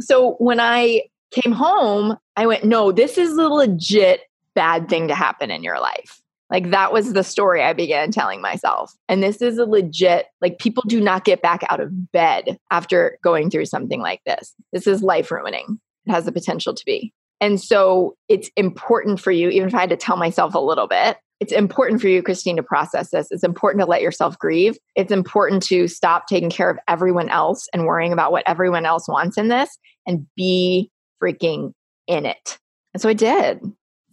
So 0.00 0.34
when 0.38 0.60
I 0.60 1.02
came 1.30 1.52
home, 1.52 2.16
I 2.36 2.46
went, 2.46 2.64
no, 2.64 2.92
this 2.92 3.18
is 3.18 3.36
a 3.36 3.48
legit 3.48 4.20
bad 4.54 4.88
thing 4.88 5.08
to 5.08 5.14
happen 5.14 5.50
in 5.50 5.62
your 5.62 5.80
life. 5.80 6.20
Like 6.50 6.70
that 6.70 6.92
was 6.92 7.12
the 7.12 7.22
story 7.22 7.62
I 7.62 7.74
began 7.74 8.10
telling 8.10 8.40
myself. 8.40 8.92
And 9.08 9.22
this 9.22 9.42
is 9.42 9.58
a 9.58 9.66
legit, 9.66 10.26
like 10.40 10.58
people 10.58 10.82
do 10.86 11.00
not 11.00 11.24
get 11.24 11.42
back 11.42 11.62
out 11.68 11.80
of 11.80 12.10
bed 12.10 12.58
after 12.70 13.18
going 13.22 13.50
through 13.50 13.66
something 13.66 14.00
like 14.00 14.22
this. 14.24 14.54
This 14.72 14.86
is 14.86 15.02
life 15.02 15.30
ruining. 15.30 15.78
It 16.06 16.10
has 16.10 16.24
the 16.24 16.32
potential 16.32 16.74
to 16.74 16.84
be. 16.86 17.12
And 17.40 17.60
so 17.60 18.16
it's 18.28 18.50
important 18.56 19.20
for 19.20 19.30
you, 19.30 19.50
even 19.50 19.68
if 19.68 19.74
I 19.74 19.80
had 19.80 19.90
to 19.90 19.96
tell 19.96 20.16
myself 20.16 20.54
a 20.54 20.58
little 20.58 20.88
bit, 20.88 21.18
it's 21.38 21.52
important 21.52 22.00
for 22.00 22.08
you, 22.08 22.20
Christine, 22.22 22.56
to 22.56 22.64
process 22.64 23.10
this. 23.10 23.28
It's 23.30 23.44
important 23.44 23.80
to 23.82 23.86
let 23.86 24.02
yourself 24.02 24.36
grieve. 24.38 24.76
It's 24.96 25.12
important 25.12 25.62
to 25.64 25.86
stop 25.86 26.26
taking 26.26 26.50
care 26.50 26.68
of 26.68 26.78
everyone 26.88 27.28
else 27.28 27.68
and 27.72 27.86
worrying 27.86 28.12
about 28.12 28.32
what 28.32 28.42
everyone 28.46 28.84
else 28.84 29.06
wants 29.06 29.38
in 29.38 29.48
this 29.48 29.78
and 30.04 30.26
be 30.34 30.90
freaking 31.22 31.72
in 32.06 32.26
it. 32.26 32.58
And 32.94 33.00
so 33.00 33.08
I 33.08 33.14
did. 33.14 33.60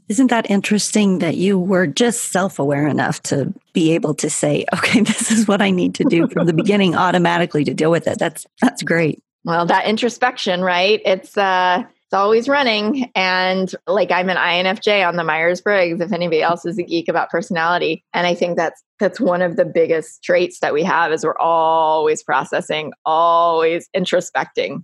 Isn't 0.07 0.27
that 0.27 0.49
interesting 0.51 1.19
that 1.19 1.35
you 1.35 1.57
were 1.57 1.87
just 1.87 2.31
self 2.31 2.59
aware 2.59 2.87
enough 2.87 3.23
to 3.23 3.53
be 3.73 3.93
able 3.93 4.13
to 4.15 4.29
say, 4.29 4.65
okay, 4.73 5.01
this 5.01 5.31
is 5.31 5.47
what 5.47 5.61
I 5.61 5.71
need 5.71 5.95
to 5.95 6.03
do 6.03 6.27
from 6.27 6.45
the 6.45 6.53
beginning 6.61 6.95
automatically 6.95 7.63
to 7.63 7.73
deal 7.73 7.91
with 7.91 8.07
it? 8.07 8.19
That's, 8.19 8.45
that's 8.61 8.83
great. 8.83 9.21
Well, 9.43 9.65
that 9.67 9.87
introspection, 9.87 10.61
right? 10.61 11.01
It's, 11.05 11.37
uh, 11.37 11.83
it's 12.05 12.13
always 12.13 12.47
running. 12.47 13.11
And 13.15 13.73
like 13.87 14.11
I'm 14.11 14.29
an 14.29 14.37
INFJ 14.37 15.07
on 15.07 15.15
the 15.15 15.23
Myers 15.23 15.61
Briggs, 15.61 16.01
if 16.01 16.11
anybody 16.11 16.41
else 16.41 16.63
is 16.65 16.77
a 16.77 16.83
geek 16.83 17.07
about 17.07 17.31
personality. 17.31 18.03
And 18.13 18.27
I 18.27 18.35
think 18.35 18.57
that's 18.57 18.83
that's 18.99 19.19
one 19.19 19.41
of 19.41 19.55
the 19.55 19.65
biggest 19.65 20.23
traits 20.23 20.59
that 20.59 20.73
we 20.73 20.83
have 20.83 21.11
is 21.11 21.25
we're 21.25 21.37
always 21.37 22.21
processing, 22.21 22.93
always 23.05 23.89
introspecting. 23.95 24.83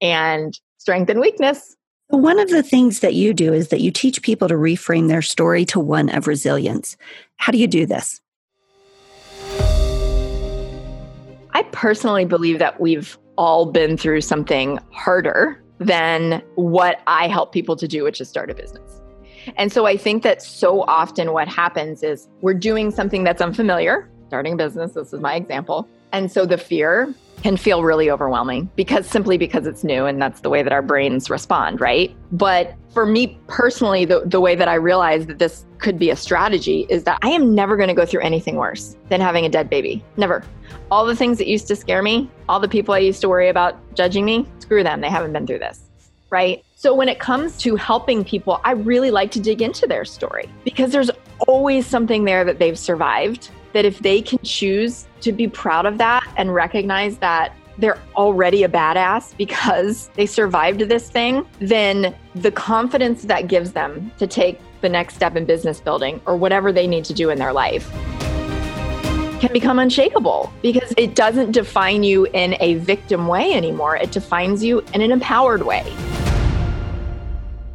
And 0.00 0.58
strength 0.86 1.10
and 1.10 1.18
weakness 1.18 1.76
one 2.10 2.38
of 2.38 2.48
the 2.50 2.62
things 2.62 3.00
that 3.00 3.14
you 3.14 3.34
do 3.34 3.52
is 3.52 3.70
that 3.70 3.80
you 3.80 3.90
teach 3.90 4.22
people 4.22 4.46
to 4.46 4.54
reframe 4.54 5.08
their 5.08 5.22
story 5.22 5.64
to 5.64 5.80
one 5.80 6.08
of 6.10 6.28
resilience. 6.28 6.96
How 7.36 7.50
do 7.50 7.58
you 7.58 7.66
do 7.66 7.84
this? 7.84 8.20
I 11.50 11.64
personally 11.72 12.24
believe 12.24 12.60
that 12.60 12.80
we've 12.80 13.18
all 13.36 13.66
been 13.66 13.96
through 13.96 14.20
something 14.20 14.78
harder 14.92 15.60
than 15.78 16.40
what 16.54 17.00
I 17.08 17.26
help 17.26 17.52
people 17.52 17.74
to 17.74 17.88
do, 17.88 18.04
which 18.04 18.20
is 18.20 18.28
start 18.28 18.52
a 18.52 18.54
business. 18.54 19.00
And 19.56 19.72
so 19.72 19.86
I 19.86 19.96
think 19.96 20.22
that 20.22 20.42
so 20.42 20.82
often 20.82 21.32
what 21.32 21.48
happens 21.48 22.04
is 22.04 22.28
we're 22.40 22.54
doing 22.54 22.92
something 22.92 23.24
that's 23.24 23.42
unfamiliar, 23.42 24.08
starting 24.28 24.52
a 24.52 24.56
business, 24.56 24.92
this 24.92 25.12
is 25.12 25.18
my 25.18 25.34
example. 25.34 25.88
And 26.12 26.30
so 26.30 26.46
the 26.46 26.56
fear 26.56 27.12
can 27.42 27.56
feel 27.56 27.82
really 27.82 28.10
overwhelming 28.10 28.70
because 28.76 29.06
simply 29.06 29.38
because 29.38 29.66
it's 29.66 29.84
new 29.84 30.06
and 30.06 30.20
that's 30.20 30.40
the 30.40 30.50
way 30.50 30.62
that 30.62 30.72
our 30.72 30.82
brains 30.82 31.30
respond, 31.30 31.80
right? 31.80 32.14
But 32.32 32.74
for 32.90 33.06
me 33.06 33.38
personally, 33.46 34.04
the, 34.04 34.22
the 34.24 34.40
way 34.40 34.54
that 34.54 34.68
I 34.68 34.74
realized 34.74 35.28
that 35.28 35.38
this 35.38 35.64
could 35.78 35.98
be 35.98 36.10
a 36.10 36.16
strategy 36.16 36.86
is 36.88 37.04
that 37.04 37.18
I 37.22 37.28
am 37.28 37.54
never 37.54 37.76
going 37.76 37.88
to 37.88 37.94
go 37.94 38.06
through 38.06 38.22
anything 38.22 38.56
worse 38.56 38.96
than 39.08 39.20
having 39.20 39.44
a 39.44 39.48
dead 39.48 39.68
baby. 39.68 40.02
Never. 40.16 40.42
All 40.90 41.04
the 41.04 41.16
things 41.16 41.38
that 41.38 41.46
used 41.46 41.68
to 41.68 41.76
scare 41.76 42.02
me, 42.02 42.30
all 42.48 42.58
the 42.58 42.68
people 42.68 42.94
I 42.94 42.98
used 42.98 43.20
to 43.20 43.28
worry 43.28 43.48
about 43.48 43.76
judging 43.94 44.24
me, 44.24 44.46
screw 44.60 44.82
them. 44.82 45.00
They 45.00 45.10
haven't 45.10 45.32
been 45.32 45.46
through 45.46 45.58
this, 45.58 45.82
right? 46.30 46.64
So 46.74 46.94
when 46.94 47.08
it 47.08 47.18
comes 47.18 47.56
to 47.58 47.76
helping 47.76 48.24
people, 48.24 48.60
I 48.64 48.72
really 48.72 49.10
like 49.10 49.30
to 49.32 49.40
dig 49.40 49.62
into 49.62 49.86
their 49.86 50.04
story 50.04 50.48
because 50.64 50.92
there's 50.92 51.10
always 51.46 51.86
something 51.86 52.24
there 52.24 52.44
that 52.44 52.58
they've 52.58 52.78
survived 52.78 53.50
that 53.72 53.84
if 53.84 53.98
they 53.98 54.22
can 54.22 54.38
choose 54.42 55.06
to 55.20 55.32
be 55.32 55.48
proud 55.48 55.86
of 55.86 55.98
that 55.98 56.25
and 56.36 56.54
recognize 56.54 57.18
that 57.18 57.52
they're 57.78 57.98
already 58.14 58.62
a 58.62 58.68
badass 58.68 59.36
because 59.36 60.08
they 60.14 60.26
survived 60.26 60.80
this 60.80 61.10
thing, 61.10 61.46
then 61.58 62.14
the 62.34 62.50
confidence 62.50 63.22
that 63.22 63.48
gives 63.48 63.72
them 63.72 64.10
to 64.18 64.26
take 64.26 64.60
the 64.80 64.88
next 64.88 65.14
step 65.14 65.36
in 65.36 65.44
business 65.44 65.80
building 65.80 66.20
or 66.26 66.36
whatever 66.36 66.72
they 66.72 66.86
need 66.86 67.04
to 67.04 67.14
do 67.14 67.30
in 67.30 67.38
their 67.38 67.52
life 67.52 67.90
can 69.40 69.52
become 69.52 69.78
unshakable 69.78 70.50
because 70.62 70.94
it 70.96 71.14
doesn't 71.14 71.52
define 71.52 72.02
you 72.02 72.26
in 72.32 72.56
a 72.60 72.74
victim 72.76 73.28
way 73.28 73.52
anymore. 73.52 73.96
It 73.96 74.10
defines 74.10 74.64
you 74.64 74.80
in 74.94 75.02
an 75.02 75.12
empowered 75.12 75.62
way. 75.62 75.84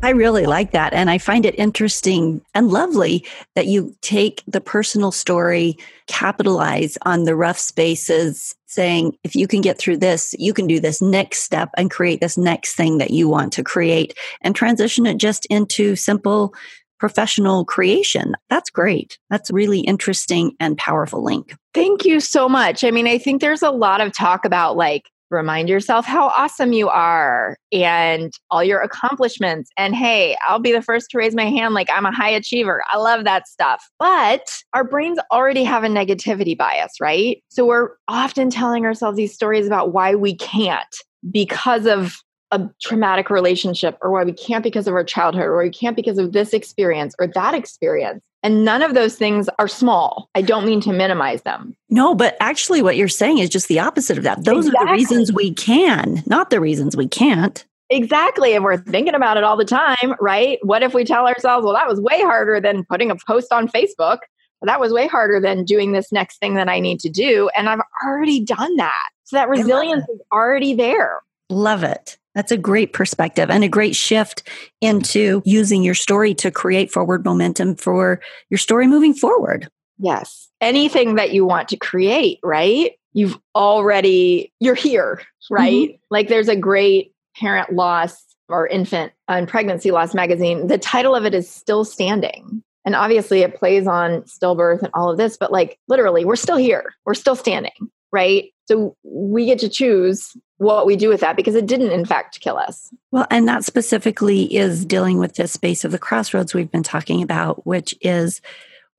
I 0.04 0.10
really 0.10 0.48
like 0.48 0.72
that. 0.72 0.94
And 0.94 1.12
I 1.12 1.20
find 1.20 1.46
it 1.46 1.58
interesting 1.60 2.42
and 2.56 2.72
lovely 2.72 3.24
that 3.54 3.68
you 3.68 3.96
take 4.02 4.44
the 4.48 4.60
personal 4.60 5.12
story, 5.12 5.78
capitalize 6.08 6.98
on 7.04 7.26
the 7.26 7.36
rough 7.36 7.60
spaces, 7.60 8.56
saying, 8.66 9.16
if 9.24 9.36
you 9.36 9.48
can 9.48 9.62
get 9.62 9.78
through 9.78 9.98
this, 9.98 10.34
you 10.40 10.54
can 10.54 10.66
do 10.66 10.80
this 10.80 11.04
next 11.04 11.40
step 11.40 11.70
and 11.78 11.92
create 11.92 12.20
this 12.20 12.36
next 12.38 12.74
thing 12.74 12.98
that 12.98 13.12
you 13.12 13.30
want 13.30 13.54
to 13.54 13.64
create 13.64 14.18
and 14.42 14.56
transition 14.56 15.06
it 15.06 15.18
just 15.18 15.46
into 15.48 15.96
simple 15.96 16.54
professional 17.00 17.64
creation. 17.64 18.36
That's 18.50 18.70
great. 18.70 19.20
That's 19.30 19.52
really 19.52 19.82
interesting 19.82 20.54
and 20.60 20.78
powerful 20.78 21.24
link. 21.24 21.56
Thank 21.74 22.06
you 22.06 22.20
so 22.20 22.50
much. 22.50 22.84
I 22.84 22.92
mean, 22.92 23.08
I 23.08 23.18
think 23.18 23.40
there's 23.40 23.64
a 23.64 23.72
lot 23.72 24.02
of 24.02 24.14
talk 24.14 24.46
about 24.46 24.78
like 24.78 25.10
remind 25.32 25.70
yourself 25.70 26.06
how 26.06 26.28
awesome 26.28 26.74
you 26.74 26.90
are 26.90 27.58
and 27.72 28.34
all 28.52 28.64
your 28.64 28.82
accomplishments. 28.82 29.72
And 29.78 29.96
hey, 29.96 30.38
I'll 30.48 30.60
be 30.60 30.72
the 30.72 30.82
first 30.82 31.10
to 31.12 31.18
raise 31.18 31.34
my 31.34 31.46
hand 31.46 31.74
like 31.74 31.90
I'm 31.92 32.06
a 32.06 32.12
high 32.12 32.30
achiever. 32.30 32.84
I 32.92 32.98
love 32.98 33.24
that 33.24 33.48
stuff. 33.48 33.84
But 33.98 34.48
our 34.74 34.84
brains 34.84 35.20
already 35.32 35.64
have 35.64 35.84
a 35.84 35.88
negativity 35.88 36.58
bias, 36.58 37.00
right? 37.00 37.42
So 37.50 37.66
we're 37.66 37.92
often 38.08 38.50
telling 38.50 38.86
ourselves 38.86 39.18
these 39.18 39.34
stories 39.34 39.66
about 39.66 39.94
why 39.94 40.16
we 40.16 40.36
can't 40.36 40.96
because 41.32 41.86
of 41.86 42.18
a 42.52 42.70
traumatic 42.82 43.30
relationship 43.30 43.98
or 44.02 44.12
why 44.12 44.26
we 44.26 44.34
can't 44.34 44.64
because 44.64 44.86
of 44.86 44.94
our 44.94 45.06
childhood 45.06 45.46
or 45.46 45.58
we 45.58 45.70
can't 45.70 45.96
because 45.96 46.18
of 46.18 46.34
this 46.34 46.54
experience 46.54 47.16
or 47.18 47.28
that 47.28 47.54
experience. 47.54 48.22
And 48.44 48.66
none 48.66 48.82
of 48.82 48.96
those 48.96 49.16
things 49.16 49.50
are 49.60 49.68
small. 49.68 50.30
I 50.34 50.42
don't 50.42 50.66
mean 50.66 50.82
to 50.82 50.94
minimize 50.94 51.44
them. 51.44 51.76
No, 51.90 52.16
but 52.16 52.38
actually, 52.40 52.82
what 52.82 52.98
you're 52.98 53.08
saying 53.08 53.38
is 53.38 53.50
just 53.50 53.68
the 53.68 53.80
opposite 53.80 54.18
of 54.18 54.24
that. 54.24 54.44
Those 54.46 54.68
exactly. 54.68 54.80
are 54.80 54.88
the 54.88 55.00
reasons 55.00 55.32
we 55.34 55.54
can, 55.54 56.24
not 56.26 56.50
the 56.50 56.60
reasons 56.60 56.98
we 56.98 57.08
can't. 57.08 57.64
Exactly. 57.92 58.56
And 58.56 58.64
we're 58.64 58.78
thinking 58.78 59.16
about 59.16 59.38
it 59.38 59.44
all 59.44 59.58
the 59.58 59.66
time, 59.66 60.16
right? 60.20 60.58
What 60.64 60.82
if 60.82 60.94
we 60.94 61.04
tell 61.04 61.28
ourselves, 61.28 61.66
well, 61.66 61.74
that 61.74 61.88
was 61.88 62.00
way 62.00 62.22
harder 62.22 62.60
than 62.62 62.86
putting 62.86 63.12
a 63.12 63.16
post 63.28 63.52
on 63.52 63.68
Facebook? 63.68 64.20
That 64.64 64.80
was 64.80 64.94
way 64.94 65.08
harder 65.08 65.42
than 65.42 65.66
doing 65.66 65.92
this 65.92 66.12
next 66.12 66.40
thing 66.40 66.54
that 66.56 66.70
I 66.70 66.80
need 66.80 67.00
to 67.02 67.10
do. 67.10 67.50
And 67.56 67.68
I've 67.68 67.82
already 68.06 68.44
done 68.44 68.76
that. 68.78 69.10
So 69.24 69.36
that 69.36 69.50
resilience 69.50 70.08
is 70.08 70.22
already 70.32 70.74
there. 70.74 71.22
Love 71.50 71.84
it. 71.84 72.18
That's 72.36 72.52
a 72.52 72.58
great 72.58 72.94
perspective 72.94 73.50
and 73.50 73.64
a 73.64 73.70
great 73.70 73.96
shift 73.96 74.48
into 74.80 75.42
using 75.46 75.84
your 75.84 75.96
story 75.96 76.34
to 76.36 76.52
create 76.52 76.92
forward 76.92 77.26
momentum 77.26 77.76
for 77.76 78.22
your 78.50 78.58
story 78.58 78.88
moving 78.88 79.14
forward. 79.14 79.70
Yes. 79.98 80.50
Anything 80.62 81.16
that 81.16 81.34
you 81.34 81.46
want 81.46 81.70
to 81.70 81.78
create, 81.78 82.40
right? 82.44 82.94
You've 83.14 83.38
already, 83.56 84.54
you're 84.60 84.76
here, 84.76 85.22
right? 85.50 85.90
Mm-hmm. 85.90 86.04
Like 86.10 86.30
there's 86.30 86.48
a 86.48 86.56
great 86.56 87.14
parent 87.36 87.74
loss 87.74 88.24
or 88.48 88.68
infant 88.68 89.12
and 89.28 89.48
pregnancy 89.48 89.92
loss 89.92 90.14
magazine. 90.14 90.68
The 90.68 90.78
title 90.78 91.16
of 91.16 91.26
it 91.26 91.34
is 91.34 91.50
Still 91.50 91.84
Standing. 91.84 92.64
And 92.84 92.96
obviously 92.96 93.42
it 93.42 93.56
plays 93.56 93.86
on 93.88 94.24
stillbirth 94.24 94.82
and 94.82 94.90
all 94.94 95.10
of 95.10 95.18
this, 95.18 95.38
but 95.38 95.52
like 95.52 95.78
literally, 95.88 96.26
we're 96.26 96.36
still 96.36 96.58
here, 96.58 96.94
we're 97.06 97.14
still 97.14 97.36
standing, 97.36 97.92
right? 98.12 98.52
So 98.68 98.96
we 99.04 99.46
get 99.46 99.60
to 99.60 99.70
choose 99.70 100.36
what 100.58 100.86
we 100.86 100.96
do 100.96 101.10
with 101.10 101.22
that 101.22 101.36
because 101.36 101.56
it 101.56 101.66
didn't, 101.66 101.92
in 101.92 102.06
fact, 102.06 102.40
kill 102.40 102.58
us. 102.58 102.94
Well, 103.12 103.28
and 103.32 103.48
that 103.48 103.66
specifically 103.66 104.56
is 104.56 104.86
dealing 104.86 105.18
with 105.18 105.36
this 105.36 105.52
space 105.52 105.84
of 105.84 105.92
the 105.92 106.00
crossroads 106.00 106.54
we've 106.54 106.72
been 106.72 106.84
talking 106.84 107.22
about, 107.22 107.66
which 107.66 107.96
is 108.02 108.42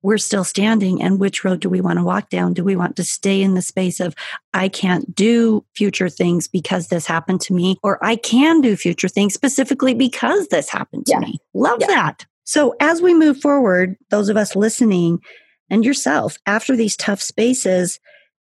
we're 0.02 0.18
still 0.18 0.44
standing 0.44 1.00
and 1.00 1.20
which 1.20 1.44
road 1.44 1.60
do 1.60 1.68
we 1.68 1.80
want 1.80 1.98
to 1.98 2.04
walk 2.04 2.28
down? 2.28 2.54
Do 2.54 2.64
we 2.64 2.76
want 2.76 2.96
to 2.96 3.04
stay 3.04 3.40
in 3.40 3.54
the 3.54 3.62
space 3.62 4.00
of 4.00 4.14
I 4.52 4.68
can't 4.68 5.14
do 5.14 5.64
future 5.74 6.08
things 6.08 6.48
because 6.48 6.88
this 6.88 7.06
happened 7.06 7.40
to 7.42 7.54
me, 7.54 7.76
or 7.82 8.04
I 8.04 8.16
can 8.16 8.60
do 8.60 8.76
future 8.76 9.08
things 9.08 9.32
specifically 9.32 9.94
because 9.94 10.48
this 10.48 10.68
happened 10.68 11.06
to 11.06 11.20
me? 11.20 11.38
Love 11.54 11.80
that. 11.80 12.26
So 12.44 12.74
as 12.80 13.00
we 13.00 13.14
move 13.14 13.40
forward, 13.40 13.96
those 14.10 14.28
of 14.28 14.36
us 14.36 14.56
listening 14.56 15.20
and 15.70 15.84
yourself, 15.84 16.36
after 16.46 16.76
these 16.76 16.96
tough 16.96 17.22
spaces, 17.22 18.00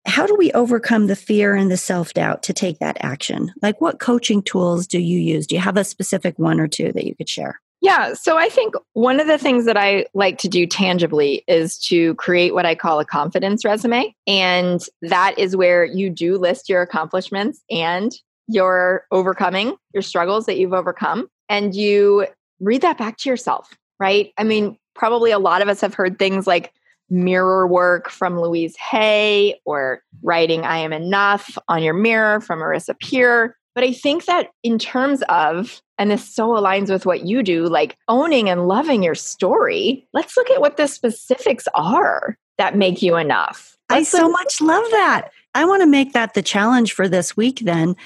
how 0.06 0.26
do 0.26 0.34
we 0.36 0.52
overcome 0.52 1.06
the 1.06 1.16
fear 1.16 1.54
and 1.54 1.70
the 1.70 1.76
self 1.76 2.14
doubt 2.14 2.42
to 2.44 2.52
take 2.52 2.78
that 2.78 2.96
action? 3.00 3.52
Like, 3.62 3.80
what 3.80 4.00
coaching 4.00 4.42
tools 4.42 4.86
do 4.86 4.98
you 4.98 5.18
use? 5.18 5.46
Do 5.46 5.54
you 5.54 5.60
have 5.60 5.76
a 5.76 5.84
specific 5.84 6.38
one 6.38 6.60
or 6.60 6.68
two 6.68 6.92
that 6.92 7.04
you 7.04 7.14
could 7.14 7.28
share? 7.28 7.60
Yeah. 7.82 8.12
So 8.12 8.36
I 8.36 8.50
think 8.50 8.74
one 8.92 9.20
of 9.20 9.26
the 9.26 9.38
things 9.38 9.64
that 9.64 9.76
I 9.76 10.04
like 10.12 10.36
to 10.38 10.48
do 10.48 10.66
tangibly 10.66 11.44
is 11.48 11.78
to 11.86 12.14
create 12.16 12.52
what 12.52 12.66
I 12.66 12.74
call 12.74 13.00
a 13.00 13.06
confidence 13.06 13.64
resume. 13.64 14.14
And 14.26 14.80
that 15.02 15.38
is 15.38 15.56
where 15.56 15.84
you 15.84 16.10
do 16.10 16.36
list 16.36 16.68
your 16.68 16.82
accomplishments 16.82 17.62
and 17.70 18.12
your 18.48 19.06
overcoming, 19.10 19.76
your 19.94 20.02
struggles 20.02 20.44
that 20.46 20.58
you've 20.58 20.74
overcome. 20.74 21.28
And 21.48 21.74
you 21.74 22.26
read 22.60 22.82
that 22.82 22.98
back 22.98 23.16
to 23.18 23.30
yourself, 23.30 23.74
right? 23.98 24.32
I 24.36 24.44
mean, 24.44 24.76
probably 24.94 25.30
a 25.30 25.38
lot 25.38 25.62
of 25.62 25.68
us 25.68 25.80
have 25.80 25.94
heard 25.94 26.18
things 26.18 26.46
like, 26.46 26.72
mirror 27.10 27.66
work 27.66 28.08
from 28.08 28.40
Louise 28.40 28.76
Hay 28.76 29.60
or 29.64 30.02
writing 30.22 30.62
I 30.64 30.78
Am 30.78 30.92
Enough 30.92 31.58
on 31.68 31.82
your 31.82 31.94
mirror 31.94 32.40
from 32.40 32.60
Marissa 32.60 32.98
Peer. 32.98 33.56
But 33.74 33.84
I 33.84 33.92
think 33.92 34.24
that 34.24 34.50
in 34.62 34.78
terms 34.78 35.22
of, 35.28 35.80
and 35.98 36.10
this 36.10 36.34
so 36.34 36.48
aligns 36.50 36.90
with 36.90 37.06
what 37.06 37.26
you 37.26 37.42
do, 37.42 37.66
like 37.66 37.96
owning 38.08 38.48
and 38.48 38.66
loving 38.66 39.02
your 39.02 39.14
story, 39.14 40.06
let's 40.12 40.36
look 40.36 40.50
at 40.50 40.60
what 40.60 40.76
the 40.76 40.86
specifics 40.86 41.68
are 41.74 42.36
that 42.58 42.76
make 42.76 43.02
you 43.02 43.16
enough. 43.16 43.76
Let's 43.90 44.14
I 44.14 44.18
so 44.18 44.28
much 44.28 44.60
love 44.60 44.84
that. 44.90 45.30
I 45.54 45.64
want 45.64 45.82
to 45.82 45.86
make 45.86 46.12
that 46.12 46.34
the 46.34 46.42
challenge 46.42 46.92
for 46.92 47.08
this 47.08 47.36
week 47.36 47.60
then. 47.60 47.96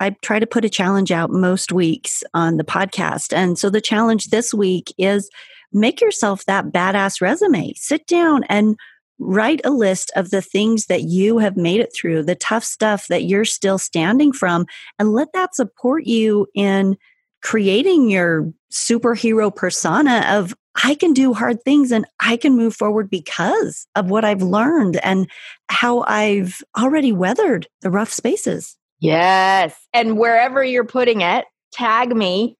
I 0.00 0.10
try 0.22 0.40
to 0.40 0.46
put 0.46 0.64
a 0.64 0.70
challenge 0.70 1.12
out 1.12 1.30
most 1.30 1.72
weeks 1.72 2.24
on 2.34 2.56
the 2.56 2.64
podcast. 2.64 3.32
And 3.32 3.56
so 3.56 3.70
the 3.70 3.80
challenge 3.80 4.28
this 4.28 4.52
week 4.52 4.92
is 4.98 5.30
make 5.72 6.00
yourself 6.00 6.44
that 6.46 6.66
badass 6.66 7.20
resume. 7.20 7.72
Sit 7.74 8.06
down 8.06 8.44
and 8.44 8.76
write 9.18 9.60
a 9.64 9.70
list 9.70 10.10
of 10.16 10.30
the 10.30 10.42
things 10.42 10.86
that 10.86 11.02
you 11.02 11.38
have 11.38 11.56
made 11.56 11.80
it 11.80 11.94
through, 11.94 12.22
the 12.22 12.34
tough 12.34 12.64
stuff 12.64 13.06
that 13.08 13.24
you're 13.24 13.44
still 13.44 13.78
standing 13.78 14.32
from, 14.32 14.66
and 14.98 15.12
let 15.12 15.32
that 15.32 15.54
support 15.54 16.04
you 16.04 16.46
in 16.54 16.96
creating 17.42 18.08
your 18.10 18.52
superhero 18.72 19.54
persona 19.54 20.24
of 20.28 20.54
I 20.82 20.94
can 20.94 21.12
do 21.12 21.34
hard 21.34 21.62
things 21.62 21.92
and 21.92 22.06
I 22.20 22.36
can 22.36 22.56
move 22.56 22.74
forward 22.74 23.10
because 23.10 23.86
of 23.94 24.08
what 24.08 24.24
I've 24.24 24.42
learned 24.42 24.96
and 25.04 25.28
how 25.68 26.04
I've 26.06 26.62
already 26.78 27.12
weathered 27.12 27.66
the 27.82 27.90
rough 27.90 28.12
spaces. 28.12 28.76
Yes. 29.00 29.76
And 29.92 30.16
wherever 30.16 30.64
you're 30.64 30.84
putting 30.84 31.20
it, 31.20 31.44
tag 31.72 32.14
me. 32.14 32.56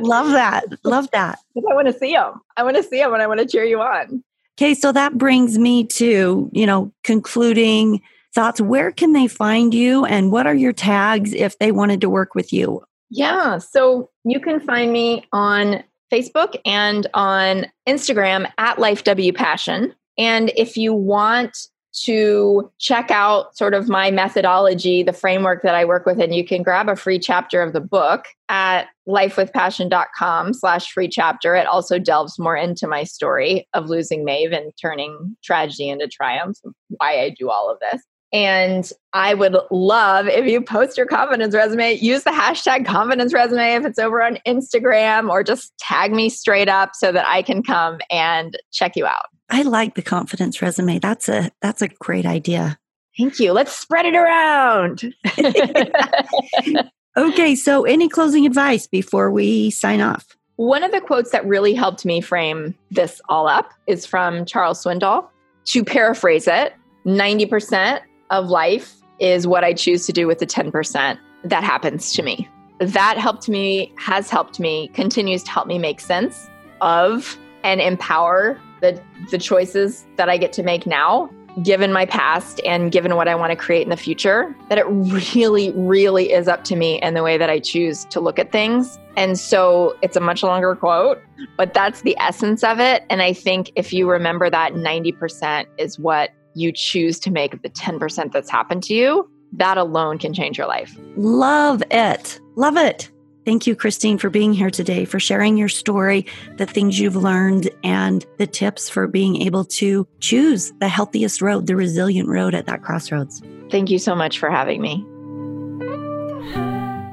Love 0.00 0.30
that. 0.30 0.64
Love 0.84 1.10
that. 1.12 1.38
I 1.56 1.74
want 1.74 1.86
to 1.86 1.92
see 1.92 2.12
them. 2.12 2.40
I 2.56 2.62
want 2.62 2.76
to 2.76 2.82
see 2.82 2.98
them 2.98 3.12
and 3.12 3.22
I 3.22 3.26
want 3.26 3.40
to 3.40 3.46
cheer 3.46 3.64
you 3.64 3.80
on. 3.80 4.22
Okay, 4.56 4.74
so 4.74 4.92
that 4.92 5.18
brings 5.18 5.58
me 5.58 5.84
to, 5.84 6.48
you 6.52 6.66
know, 6.66 6.92
concluding 7.02 8.00
thoughts. 8.34 8.60
Where 8.60 8.92
can 8.92 9.12
they 9.12 9.26
find 9.26 9.74
you 9.74 10.04
and 10.04 10.30
what 10.30 10.46
are 10.46 10.54
your 10.54 10.72
tags 10.72 11.32
if 11.32 11.58
they 11.58 11.72
wanted 11.72 12.00
to 12.02 12.10
work 12.10 12.34
with 12.34 12.52
you? 12.52 12.84
Yeah, 13.10 13.58
so 13.58 14.10
you 14.24 14.40
can 14.40 14.60
find 14.60 14.92
me 14.92 15.26
on 15.32 15.82
Facebook 16.12 16.56
and 16.64 17.06
on 17.14 17.66
Instagram 17.88 18.50
at 18.58 18.78
Life 18.78 19.04
W 19.04 19.32
Passion. 19.32 19.94
And 20.16 20.52
if 20.56 20.76
you 20.76 20.94
want 20.94 21.56
to 22.02 22.70
check 22.78 23.10
out 23.10 23.56
sort 23.56 23.74
of 23.74 23.88
my 23.88 24.10
methodology, 24.10 25.02
the 25.02 25.12
framework 25.12 25.62
that 25.62 25.74
I 25.74 25.84
work 25.84 26.06
with, 26.06 26.20
and 26.20 26.34
you 26.34 26.44
can 26.44 26.62
grab 26.62 26.88
a 26.88 26.96
free 26.96 27.18
chapter 27.18 27.62
of 27.62 27.72
the 27.72 27.80
book 27.80 28.24
at 28.48 28.88
lifewithpassion.com 29.08 30.54
slash 30.54 30.90
free 30.90 31.08
chapter. 31.08 31.54
It 31.54 31.66
also 31.66 31.98
delves 31.98 32.38
more 32.38 32.56
into 32.56 32.86
my 32.86 33.04
story 33.04 33.68
of 33.74 33.88
losing 33.88 34.24
Maeve 34.24 34.52
and 34.52 34.72
turning 34.80 35.36
tragedy 35.42 35.88
into 35.88 36.08
triumph, 36.08 36.58
why 36.88 37.20
I 37.20 37.30
do 37.30 37.50
all 37.50 37.70
of 37.70 37.78
this. 37.80 38.02
And 38.34 38.90
I 39.12 39.32
would 39.32 39.56
love 39.70 40.26
if 40.26 40.44
you 40.44 40.60
post 40.60 40.96
your 40.96 41.06
confidence 41.06 41.54
resume, 41.54 41.94
use 41.94 42.24
the 42.24 42.32
hashtag 42.32 42.84
confidence 42.84 43.32
resume 43.32 43.76
if 43.76 43.86
it's 43.86 43.98
over 43.98 44.20
on 44.20 44.38
Instagram, 44.44 45.30
or 45.30 45.44
just 45.44 45.72
tag 45.78 46.12
me 46.12 46.28
straight 46.28 46.68
up 46.68 46.96
so 46.96 47.12
that 47.12 47.24
I 47.28 47.42
can 47.42 47.62
come 47.62 48.00
and 48.10 48.58
check 48.72 48.96
you 48.96 49.06
out. 49.06 49.26
I 49.50 49.62
like 49.62 49.94
the 49.94 50.02
confidence 50.02 50.60
resume. 50.60 50.98
That's 50.98 51.28
a 51.28 51.52
that's 51.62 51.80
a 51.80 51.86
great 51.86 52.26
idea. 52.26 52.76
Thank 53.16 53.38
you. 53.38 53.52
Let's 53.52 53.70
spread 53.70 54.04
it 54.04 54.16
around. 54.16 55.14
okay, 57.16 57.54
so 57.54 57.84
any 57.84 58.08
closing 58.08 58.46
advice 58.46 58.88
before 58.88 59.30
we 59.30 59.70
sign 59.70 60.00
off? 60.00 60.26
One 60.56 60.82
of 60.82 60.90
the 60.90 61.00
quotes 61.00 61.30
that 61.30 61.46
really 61.46 61.74
helped 61.74 62.04
me 62.04 62.20
frame 62.20 62.74
this 62.90 63.20
all 63.28 63.46
up 63.46 63.70
is 63.86 64.04
from 64.04 64.44
Charles 64.44 64.82
Swindoll. 64.82 65.28
To 65.66 65.84
paraphrase 65.84 66.48
it, 66.48 66.74
90% 67.06 68.00
of 68.30 68.48
life 68.48 68.96
is 69.18 69.46
what 69.46 69.64
I 69.64 69.72
choose 69.72 70.06
to 70.06 70.12
do 70.12 70.26
with 70.26 70.38
the 70.38 70.46
10% 70.46 71.18
that 71.44 71.64
happens 71.64 72.12
to 72.14 72.22
me. 72.22 72.48
That 72.80 73.16
helped 73.18 73.48
me, 73.48 73.92
has 73.98 74.28
helped 74.28 74.58
me, 74.58 74.88
continues 74.88 75.42
to 75.44 75.50
help 75.50 75.66
me 75.66 75.78
make 75.78 76.00
sense 76.00 76.48
of 76.80 77.38
and 77.62 77.80
empower 77.80 78.60
the 78.80 79.00
the 79.30 79.38
choices 79.38 80.06
that 80.16 80.28
I 80.28 80.36
get 80.36 80.52
to 80.54 80.62
make 80.62 80.86
now 80.86 81.30
given 81.62 81.92
my 81.92 82.04
past 82.04 82.60
and 82.64 82.90
given 82.90 83.14
what 83.14 83.28
I 83.28 83.34
want 83.36 83.50
to 83.50 83.56
create 83.56 83.82
in 83.82 83.88
the 83.88 83.96
future 83.96 84.54
that 84.68 84.76
it 84.76 84.86
really 84.86 85.70
really 85.70 86.32
is 86.32 86.48
up 86.48 86.64
to 86.64 86.76
me 86.76 86.98
and 87.00 87.16
the 87.16 87.22
way 87.22 87.38
that 87.38 87.48
I 87.48 87.60
choose 87.60 88.04
to 88.06 88.20
look 88.20 88.38
at 88.38 88.50
things 88.50 88.98
and 89.16 89.38
so 89.38 89.96
it's 90.02 90.16
a 90.16 90.20
much 90.20 90.42
longer 90.42 90.74
quote 90.74 91.22
but 91.56 91.72
that's 91.72 92.02
the 92.02 92.16
essence 92.18 92.64
of 92.64 92.80
it 92.80 93.04
and 93.08 93.22
I 93.22 93.32
think 93.32 93.70
if 93.76 93.92
you 93.92 94.10
remember 94.10 94.50
that 94.50 94.74
90% 94.74 95.66
is 95.78 95.98
what 95.98 96.30
you 96.54 96.72
choose 96.72 97.18
to 97.20 97.30
make 97.30 97.62
the 97.62 97.70
10% 97.70 98.32
that's 98.32 98.50
happened 98.50 98.82
to 98.84 98.94
you 98.94 99.28
that 99.52 99.78
alone 99.78 100.18
can 100.18 100.32
change 100.32 100.58
your 100.58 100.66
life 100.66 100.96
love 101.16 101.82
it 101.90 102.40
love 102.56 102.76
it 102.76 103.10
Thank 103.44 103.66
you, 103.66 103.76
Christine, 103.76 104.16
for 104.16 104.30
being 104.30 104.54
here 104.54 104.70
today, 104.70 105.04
for 105.04 105.20
sharing 105.20 105.58
your 105.58 105.68
story, 105.68 106.24
the 106.56 106.64
things 106.64 106.98
you've 106.98 107.14
learned, 107.14 107.68
and 107.82 108.24
the 108.38 108.46
tips 108.46 108.88
for 108.88 109.06
being 109.06 109.42
able 109.42 109.66
to 109.66 110.08
choose 110.20 110.72
the 110.80 110.88
healthiest 110.88 111.42
road, 111.42 111.66
the 111.66 111.76
resilient 111.76 112.26
road 112.26 112.54
at 112.54 112.64
that 112.64 112.82
crossroads. 112.82 113.42
Thank 113.70 113.90
you 113.90 113.98
so 113.98 114.14
much 114.14 114.38
for 114.38 114.50
having 114.50 114.80
me. 114.80 115.04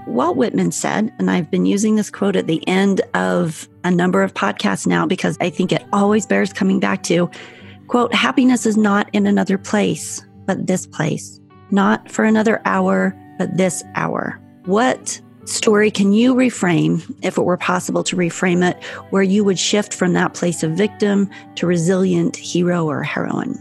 Walt 0.08 0.38
Whitman 0.38 0.72
said, 0.72 1.14
and 1.20 1.30
I've 1.30 1.52
been 1.52 1.66
using 1.66 1.96
this 1.96 2.10
quote 2.10 2.36
at 2.36 2.48
the 2.48 2.66
end 2.68 3.02
of 3.14 3.68
a 3.84 3.92
number 3.92 4.24
of 4.24 4.34
podcasts 4.34 4.88
now 4.88 5.06
because 5.06 5.38
I 5.42 5.50
think 5.50 5.72
it 5.72 5.84
always 5.92 6.26
bears 6.26 6.54
coming 6.54 6.80
back 6.80 7.04
to 7.04 7.30
quote, 7.92 8.14
happiness 8.14 8.66
is 8.66 8.78
not 8.78 9.10
in 9.12 9.28
another 9.28 9.58
place, 9.58 10.26
but 10.46 10.66
this 10.66 10.88
place, 10.88 11.42
not 11.72 12.10
for 12.10 12.24
another 12.24 12.62
hour, 12.64 13.14
but 13.38 13.58
this 13.58 13.84
hour. 13.96 14.40
What 14.64 15.20
story 15.44 15.92
can 15.92 16.14
you 16.14 16.34
reframe, 16.34 17.04
if 17.22 17.38
it 17.38 17.42
were 17.42 17.58
possible 17.58 18.02
to 18.06 18.16
reframe 18.16 18.66
it, 18.66 18.82
where 19.10 19.22
you 19.22 19.44
would 19.44 19.60
shift 19.60 19.94
from 19.94 20.14
that 20.14 20.34
place 20.34 20.64
of 20.64 20.72
victim 20.72 21.30
to 21.56 21.68
resilient 21.68 22.38
hero 22.38 22.90
or 22.90 23.04
heroine? 23.04 23.60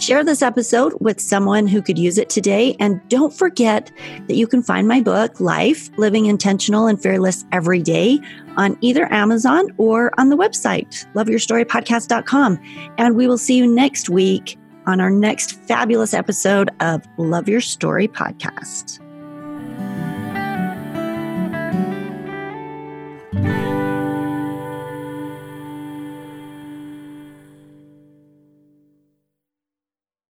Share 0.00 0.24
this 0.24 0.42
episode 0.42 0.94
with 1.00 1.20
someone 1.20 1.66
who 1.66 1.82
could 1.82 1.98
use 1.98 2.18
it 2.18 2.30
today. 2.30 2.76
And 2.78 3.00
don't 3.08 3.34
forget 3.34 3.90
that 4.26 4.36
you 4.36 4.46
can 4.46 4.62
find 4.62 4.86
my 4.86 5.00
book, 5.00 5.40
Life 5.40 5.90
Living 5.98 6.26
Intentional 6.26 6.86
and 6.86 7.02
Fearless 7.02 7.44
Every 7.52 7.82
Day, 7.82 8.20
on 8.56 8.78
either 8.80 9.12
Amazon 9.12 9.68
or 9.76 10.12
on 10.18 10.28
the 10.28 10.36
website, 10.36 11.04
loveyourstorypodcast.com. 11.14 12.58
And 12.96 13.16
we 13.16 13.26
will 13.26 13.38
see 13.38 13.56
you 13.56 13.66
next 13.66 14.08
week 14.08 14.56
on 14.86 15.00
our 15.00 15.10
next 15.10 15.52
fabulous 15.64 16.14
episode 16.14 16.70
of 16.80 17.02
Love 17.18 17.48
Your 17.48 17.60
Story 17.60 18.08
Podcast. 18.08 19.00